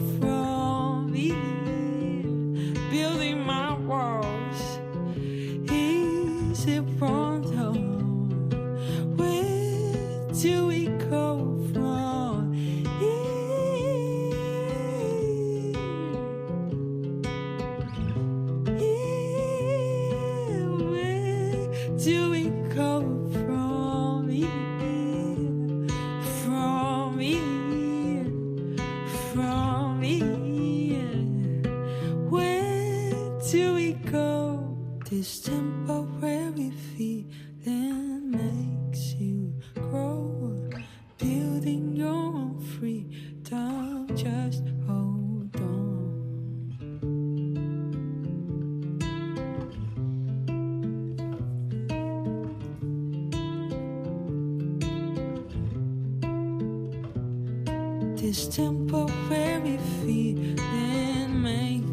This 58.34 58.48
temporary 58.48 59.78
feeling 60.02 61.40
makes 61.40 61.83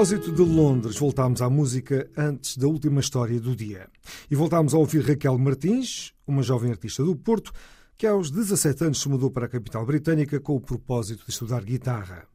propósito 0.00 0.32
de 0.32 0.40
Londres, 0.40 0.96
voltámos 0.96 1.42
à 1.42 1.50
música 1.50 2.10
antes 2.16 2.56
da 2.56 2.66
última 2.66 3.00
história 3.00 3.38
do 3.38 3.54
dia. 3.54 3.86
E 4.30 4.34
voltámos 4.34 4.72
a 4.72 4.78
ouvir 4.78 5.06
Raquel 5.06 5.36
Martins, 5.36 6.14
uma 6.26 6.42
jovem 6.42 6.70
artista 6.70 7.04
do 7.04 7.14
Porto, 7.14 7.52
que 7.98 8.06
aos 8.06 8.30
17 8.30 8.84
anos 8.84 9.02
se 9.02 9.08
mudou 9.10 9.30
para 9.30 9.44
a 9.44 9.48
capital 9.48 9.84
britânica 9.84 10.40
com 10.40 10.56
o 10.56 10.60
propósito 10.60 11.26
de 11.26 11.30
estudar 11.30 11.62
guitarra. 11.62 12.26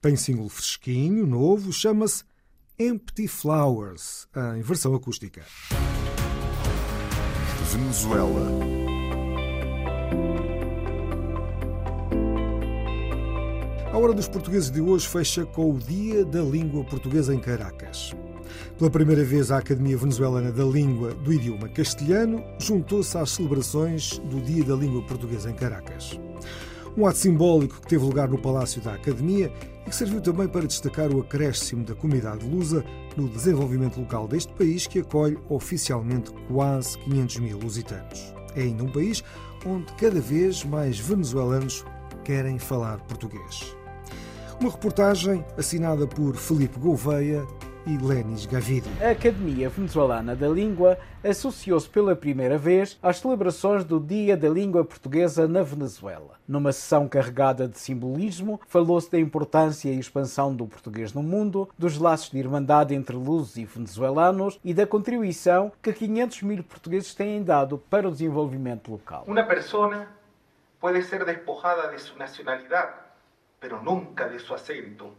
Tem 0.00 0.14
single 0.14 0.48
fresquinho, 0.48 1.26
novo, 1.26 1.72
chama-se 1.72 2.22
Empty 2.78 3.26
Flowers, 3.26 4.28
em 4.56 4.62
versão 4.62 4.94
acústica. 4.94 5.44
Venezuela. 7.72 8.89
A 13.92 13.98
Hora 13.98 14.12
dos 14.12 14.28
Portugueses 14.28 14.70
de 14.70 14.80
hoje 14.80 15.08
fecha 15.08 15.44
com 15.44 15.72
o 15.72 15.76
Dia 15.76 16.24
da 16.24 16.40
Língua 16.42 16.84
Portuguesa 16.84 17.34
em 17.34 17.40
Caracas. 17.40 18.14
Pela 18.78 18.88
primeira 18.88 19.24
vez, 19.24 19.50
a 19.50 19.58
Academia 19.58 19.96
Venezuelana 19.96 20.52
da 20.52 20.62
Língua 20.62 21.12
do 21.12 21.32
Idioma 21.32 21.68
Castelhano 21.68 22.40
juntou-se 22.60 23.18
às 23.18 23.30
celebrações 23.30 24.18
do 24.18 24.40
Dia 24.42 24.62
da 24.62 24.76
Língua 24.76 25.02
Portuguesa 25.02 25.50
em 25.50 25.54
Caracas. 25.54 26.20
Um 26.96 27.04
ato 27.04 27.18
simbólico 27.18 27.80
que 27.80 27.88
teve 27.88 28.04
lugar 28.04 28.28
no 28.28 28.38
Palácio 28.38 28.80
da 28.80 28.94
Academia 28.94 29.52
e 29.84 29.90
que 29.90 29.96
serviu 29.96 30.20
também 30.20 30.46
para 30.46 30.68
destacar 30.68 31.10
o 31.10 31.20
acréscimo 31.20 31.84
da 31.84 31.96
comunidade 31.96 32.46
lusa 32.46 32.84
no 33.16 33.28
desenvolvimento 33.28 33.98
local 33.98 34.28
deste 34.28 34.52
país 34.52 34.86
que 34.86 35.00
acolhe 35.00 35.36
oficialmente 35.48 36.30
quase 36.46 36.96
500 36.98 37.36
mil 37.38 37.58
lusitanos. 37.58 38.32
É 38.54 38.62
ainda 38.62 38.84
um 38.84 38.92
país 38.92 39.24
onde 39.66 39.92
cada 39.94 40.20
vez 40.20 40.64
mais 40.64 40.96
venezuelanos 40.96 41.84
querem 42.22 42.56
falar 42.56 43.00
português. 43.00 43.79
Uma 44.60 44.70
reportagem 44.70 45.42
assinada 45.56 46.06
por 46.06 46.36
Felipe 46.36 46.78
Gouveia 46.78 47.46
e 47.86 47.96
Lenis 47.96 48.44
Gavidi. 48.44 48.90
A 49.02 49.12
Academia 49.12 49.70
Venezuelana 49.70 50.36
da 50.36 50.48
Língua 50.48 50.98
associou-se 51.24 51.88
pela 51.88 52.14
primeira 52.14 52.58
vez 52.58 52.98
às 53.02 53.20
celebrações 53.20 53.84
do 53.84 53.98
Dia 53.98 54.36
da 54.36 54.50
Língua 54.50 54.84
Portuguesa 54.84 55.48
na 55.48 55.62
Venezuela. 55.62 56.38
Numa 56.46 56.72
sessão 56.72 57.08
carregada 57.08 57.66
de 57.66 57.78
simbolismo, 57.78 58.60
falou-se 58.68 59.10
da 59.10 59.18
importância 59.18 59.88
e 59.88 59.98
expansão 59.98 60.54
do 60.54 60.66
português 60.66 61.14
no 61.14 61.22
mundo, 61.22 61.66
dos 61.78 61.96
laços 61.96 62.30
de 62.30 62.36
irmandade 62.36 62.94
entre 62.94 63.16
lusos 63.16 63.56
e 63.56 63.64
venezuelanos 63.64 64.60
e 64.62 64.74
da 64.74 64.86
contribuição 64.86 65.72
que 65.80 65.90
500 65.90 66.42
mil 66.42 66.62
portugueses 66.64 67.14
têm 67.14 67.42
dado 67.42 67.78
para 67.78 68.06
o 68.06 68.10
desenvolvimento 68.10 68.90
local. 68.90 69.24
Una 69.26 69.44
persona 69.44 70.06
puede 70.78 71.02
ser 71.02 71.24
despojada 71.24 71.90
de 71.90 71.98
su 71.98 72.18
nacionalidad, 72.18 73.09
pero 73.60 73.82
nunca 73.82 74.26
de 74.26 74.38
su 74.38 74.54
acento. 74.54 75.14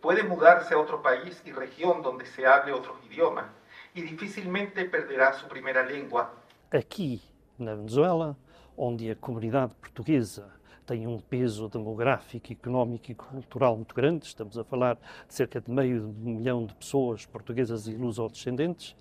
Puede 0.00 0.22
mudarse 0.22 0.74
a 0.74 0.78
otro 0.78 1.02
país 1.02 1.42
y 1.44 1.52
región 1.52 2.02
donde 2.02 2.26
se 2.26 2.46
hable 2.46 2.72
otros 2.72 2.96
idiomas 3.06 3.46
y 3.94 4.02
difícilmente 4.02 4.84
perderá 4.84 5.32
su 5.32 5.48
primera 5.48 5.82
lengua. 5.82 6.30
Aqui, 6.70 7.20
na 7.58 7.74
Venezuela, 7.74 8.36
onde 8.76 9.10
a 9.10 9.16
comunidade 9.16 9.74
portuguesa 9.74 10.48
tem 10.86 11.06
um 11.06 11.20
peso 11.20 11.68
demográfico, 11.68 12.52
económico 12.52 13.10
e 13.10 13.14
cultural 13.14 13.76
muito 13.76 13.94
grande, 13.94 14.26
estamos 14.26 14.58
a 14.58 14.64
falar 14.64 14.96
de 15.28 15.34
cerca 15.34 15.60
de 15.60 15.70
meio 15.70 16.02
milhão 16.02 16.66
de 16.66 16.74
pessoas 16.74 17.26
portuguesas 17.26 17.86
e 17.86 17.94
luso-descendentes, 17.94 18.96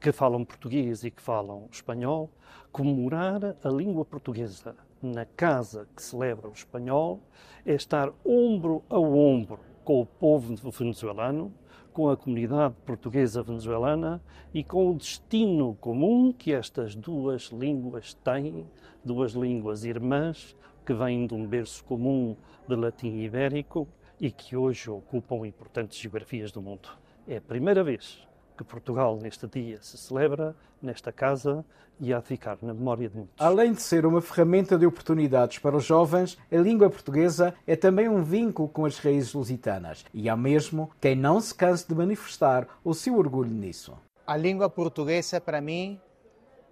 que 0.00 0.12
falam 0.12 0.44
português 0.44 1.04
e 1.04 1.10
que 1.10 1.20
falam 1.20 1.68
espanhol, 1.70 2.30
comemorar 2.70 3.56
a 3.62 3.68
língua 3.68 4.04
portuguesa 4.04 4.76
na 5.04 5.24
casa 5.24 5.86
que 5.94 6.02
celebra 6.02 6.48
o 6.48 6.52
espanhol 6.52 7.20
é 7.64 7.74
estar 7.74 8.12
ombro 8.24 8.82
a 8.88 8.98
ombro 8.98 9.60
com 9.84 10.00
o 10.00 10.06
povo 10.06 10.54
venezuelano, 10.70 11.52
com 11.92 12.08
a 12.08 12.16
comunidade 12.16 12.74
portuguesa 12.84 13.42
venezuelana 13.42 14.20
e 14.52 14.64
com 14.64 14.90
o 14.90 14.94
destino 14.94 15.76
comum 15.80 16.32
que 16.32 16.52
estas 16.52 16.96
duas 16.96 17.44
línguas 17.52 18.14
têm, 18.14 18.66
duas 19.04 19.32
línguas 19.32 19.84
irmãs 19.84 20.56
que 20.84 20.92
vêm 20.92 21.26
de 21.26 21.34
um 21.34 21.46
berço 21.46 21.84
comum 21.84 22.36
de 22.66 22.74
latim 22.74 23.18
ibérico 23.20 23.86
e 24.20 24.30
que 24.30 24.56
hoje 24.56 24.90
ocupam 24.90 25.46
importantes 25.46 25.98
geografias 25.98 26.50
do 26.50 26.62
mundo. 26.62 26.88
É 27.28 27.36
a 27.36 27.40
primeira 27.40 27.84
vez 27.84 28.26
que 28.56 28.64
Portugal 28.64 29.18
neste 29.20 29.46
dia 29.46 29.78
se 29.82 29.96
celebra 29.96 30.54
nesta 30.80 31.12
casa 31.12 31.64
e 32.00 32.12
há 32.12 32.20
de 32.20 32.26
ficar 32.26 32.58
na 32.60 32.74
memória 32.74 33.08
de 33.08 33.16
muitos. 33.16 33.34
Além 33.38 33.72
de 33.72 33.82
ser 33.82 34.04
uma 34.04 34.20
ferramenta 34.20 34.76
de 34.76 34.86
oportunidades 34.86 35.58
para 35.58 35.76
os 35.76 35.84
jovens, 35.84 36.36
a 36.50 36.56
língua 36.56 36.90
portuguesa 36.90 37.54
é 37.66 37.76
também 37.76 38.08
um 38.08 38.22
vínculo 38.22 38.68
com 38.68 38.84
as 38.84 38.98
raízes 38.98 39.32
lusitanas 39.32 40.04
e 40.12 40.28
há 40.28 40.36
mesmo 40.36 40.90
quem 41.00 41.14
não 41.14 41.40
se 41.40 41.54
canse 41.54 41.86
de 41.86 41.94
manifestar 41.94 42.66
o 42.84 42.94
seu 42.94 43.16
orgulho 43.16 43.50
nisso. 43.50 43.96
A 44.26 44.36
língua 44.36 44.68
portuguesa 44.68 45.40
para 45.40 45.60
mim 45.60 46.00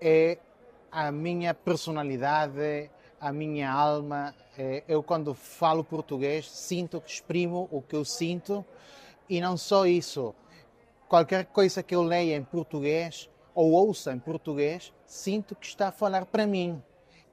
é 0.01 0.39
a 0.91 1.11
minha 1.11 1.55
personalidade, 1.55 2.91
a 3.21 3.33
minha 3.33 3.71
alma. 3.71 4.35
É, 4.59 4.83
Eu 4.87 5.03
quando 5.03 5.33
falo 5.35 5.83
português 5.83 6.51
sinto 6.51 7.01
que 7.01 7.11
exprimo 7.11 7.69
o 7.71 7.81
que 7.81 7.97
eu 7.97 8.05
sinto 8.05 8.65
e 9.29 9.41
não 9.41 9.57
só 9.57 9.87
isso. 9.87 10.35
Qualquer 11.13 11.45
coisa 11.45 11.83
que 11.83 11.95
eu 11.95 12.03
leia 12.03 12.39
em 12.39 12.43
português 12.43 13.29
ou 13.55 13.73
ouça 13.73 14.15
em 14.15 14.19
português, 14.19 14.95
sinto 15.05 15.55
que 15.55 15.67
está 15.67 15.89
a 15.89 15.93
falar 15.93 16.25
para 16.25 16.47
mim. 16.47 16.83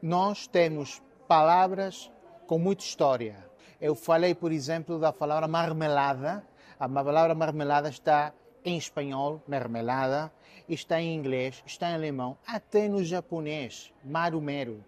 Nós 0.02 0.48
temos 0.48 1.02
palavras 1.30 2.12
com 2.46 2.60
muita 2.60 2.84
história. 2.84 3.38
Eu 3.80 3.96
falei, 3.96 4.36
por 4.36 4.52
exemplo, 4.52 5.00
da 5.00 5.14
palavra 5.14 5.48
marmelada. 5.48 6.46
A 6.78 6.90
palavra 6.90 7.34
marmelada 7.34 7.88
está 7.88 8.34
em 8.66 8.78
espanhol, 8.78 9.42
marmelada, 9.48 10.30
está 10.68 11.00
em 11.00 11.16
inglês, 11.16 11.64
está 11.66 11.90
em 11.90 11.94
alemão, 11.94 12.38
até 12.46 12.90
no 12.90 13.02
japonês, 13.02 13.94
marumero. 14.04 14.84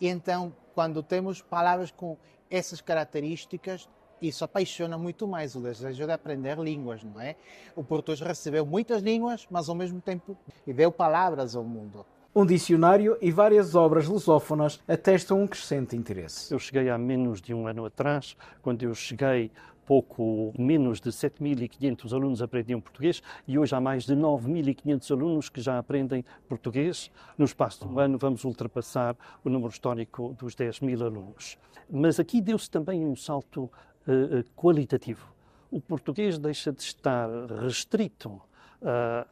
E 0.00 0.08
então, 0.08 0.52
quando 0.74 1.00
temos 1.00 1.40
palavras 1.40 1.92
com 1.92 2.18
essas 2.50 2.80
características, 2.80 3.88
isso 4.22 4.44
apaixona 4.44 4.96
muito 4.96 5.26
mais 5.26 5.54
o 5.54 5.60
desejo 5.60 6.06
de 6.06 6.12
aprender 6.12 6.58
línguas, 6.58 7.02
não 7.02 7.20
é? 7.20 7.36
O 7.74 7.82
português 7.82 8.20
recebeu 8.20 8.64
muitas 8.64 9.02
línguas, 9.02 9.46
mas 9.50 9.68
ao 9.68 9.74
mesmo 9.74 10.00
tempo 10.00 10.36
deu 10.66 10.92
palavras 10.92 11.56
ao 11.56 11.64
mundo. 11.64 12.06
Um 12.34 12.46
dicionário 12.46 13.18
e 13.20 13.30
várias 13.30 13.74
obras 13.74 14.08
lusófonas 14.08 14.80
atestam 14.88 15.42
um 15.42 15.46
crescente 15.46 15.94
interesse. 15.94 16.52
Eu 16.52 16.58
cheguei 16.58 16.88
há 16.88 16.96
menos 16.96 17.42
de 17.42 17.52
um 17.52 17.66
ano 17.66 17.84
atrás, 17.84 18.34
quando 18.62 18.82
eu 18.82 18.94
cheguei 18.94 19.50
pouco 19.84 20.54
menos 20.58 21.00
de 21.00 21.10
7.500 21.10 22.12
alunos 22.12 22.40
aprendiam 22.40 22.80
português 22.80 23.22
e 23.46 23.58
hoje 23.58 23.74
há 23.74 23.80
mais 23.80 24.04
de 24.04 24.14
9.500 24.14 25.10
alunos 25.10 25.48
que 25.50 25.60
já 25.60 25.78
aprendem 25.78 26.24
português. 26.48 27.10
No 27.36 27.44
espaço 27.44 27.86
de 27.86 27.92
um 27.92 27.98
ano 27.98 28.16
vamos 28.16 28.44
ultrapassar 28.44 29.14
o 29.44 29.50
número 29.50 29.70
histórico 29.70 30.34
dos 30.38 30.54
10.000 30.54 31.02
alunos. 31.02 31.58
Mas 31.90 32.18
aqui 32.18 32.40
deu-se 32.40 32.70
também 32.70 33.04
um 33.04 33.14
salto 33.14 33.70
uh, 34.06 34.44
qualitativo. 34.54 35.32
O 35.70 35.80
português 35.80 36.38
deixa 36.38 36.72
de 36.72 36.82
estar 36.82 37.28
restrito 37.62 38.28
uh, 38.30 38.42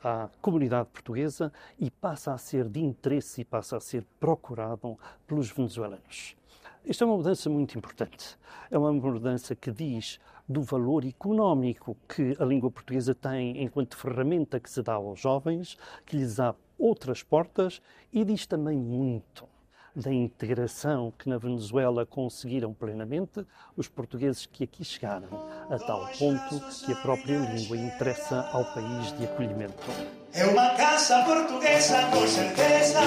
à 0.03 0.31
comunidade 0.41 0.89
portuguesa 0.89 1.53
e 1.79 1.91
passa 1.91 2.33
a 2.33 2.39
ser 2.39 2.69
de 2.69 2.81
interesse 2.81 3.43
e 3.43 3.45
passa 3.45 3.77
a 3.77 3.81
ser 3.81 4.07
procurado 4.19 4.99
pelos 5.27 5.51
venezuelanos. 5.51 6.37
Isto 6.85 7.05
é 7.05 7.07
uma 7.07 7.17
mudança 7.19 7.51
muito 7.51 7.77
importante. 7.77 8.39
É 8.71 8.79
uma 8.79 8.93
mudança 8.93 9.55
que 9.55 9.71
diz 9.71 10.19
do 10.49 10.63
valor 10.63 11.05
económico 11.05 11.97
que 12.09 12.35
a 12.41 12.45
língua 12.45 12.71
portuguesa 12.71 13.15
tem 13.15 13.63
enquanto 13.63 13.97
ferramenta 13.97 14.59
que 14.59 14.71
se 14.71 14.83
dá 14.83 14.95
aos 14.95 15.21
jovens, 15.21 15.77
que 16.07 16.17
lhes 16.17 16.41
abre 16.41 16.61
outras 16.79 17.23
portas 17.23 17.83
e 18.11 18.25
diz 18.25 18.47
também 18.47 18.79
muito 18.79 19.47
da 19.95 20.13
integração 20.13 21.13
que 21.19 21.29
na 21.29 21.39
Venezuela 21.39 22.07
conseguiram 22.07 22.73
plenamente 22.73 23.45
os 23.77 23.89
portugueses 23.89 24.47
que 24.47 24.65
aqui 24.65 24.85
chegaram, 24.85 25.29
a 25.69 25.79
tal 25.79 26.07
ponto 26.19 26.61
que 26.85 26.93
a 26.93 26.97
própria 26.97 27.39
língua 27.39 27.77
interessa 27.77 28.49
ao 28.53 28.65
país 28.67 29.17
de 29.19 29.25
acolhimento. 29.25 29.91
É 30.33 30.45
uma 30.47 30.71
casa 30.77 31.25
portuguesa, 31.25 32.07
com 32.11 32.27
certeza, 32.27 33.01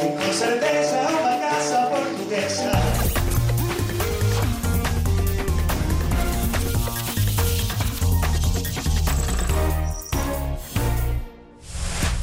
com 0.00 0.32
certeza 0.32 0.96
é 0.96 1.08
uma 1.08 1.40
casa 1.40 1.86
portuguesa. 1.88 2.91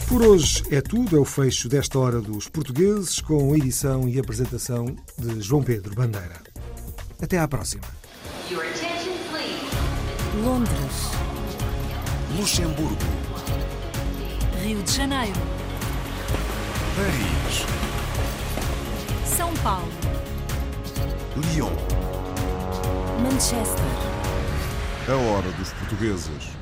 Por 0.09 0.23
hoje 0.23 0.63
é 0.71 0.81
tudo, 0.81 1.15
é 1.15 1.19
o 1.19 1.23
fecho 1.23 1.69
desta 1.69 1.99
hora 1.99 2.19
dos 2.19 2.49
portugueses, 2.49 3.21
com 3.21 3.55
edição 3.55 4.09
e 4.09 4.19
apresentação 4.19 4.95
de 5.15 5.39
João 5.39 5.61
Pedro 5.61 5.93
Bandeira. 5.93 6.41
Até 7.21 7.37
à 7.37 7.47
próxima. 7.47 7.83
Londres, 10.43 11.11
Luxemburgo, 12.35 12.97
Rio 14.63 14.81
de 14.81 14.91
Janeiro, 14.91 15.39
Paris, 16.95 17.65
São 19.37 19.53
Paulo, 19.57 19.91
Lyon. 21.35 21.71
Manchester. 23.21 23.85
A 25.07 25.15
hora 25.15 25.51
dos 25.51 25.71
portugueses. 25.73 26.58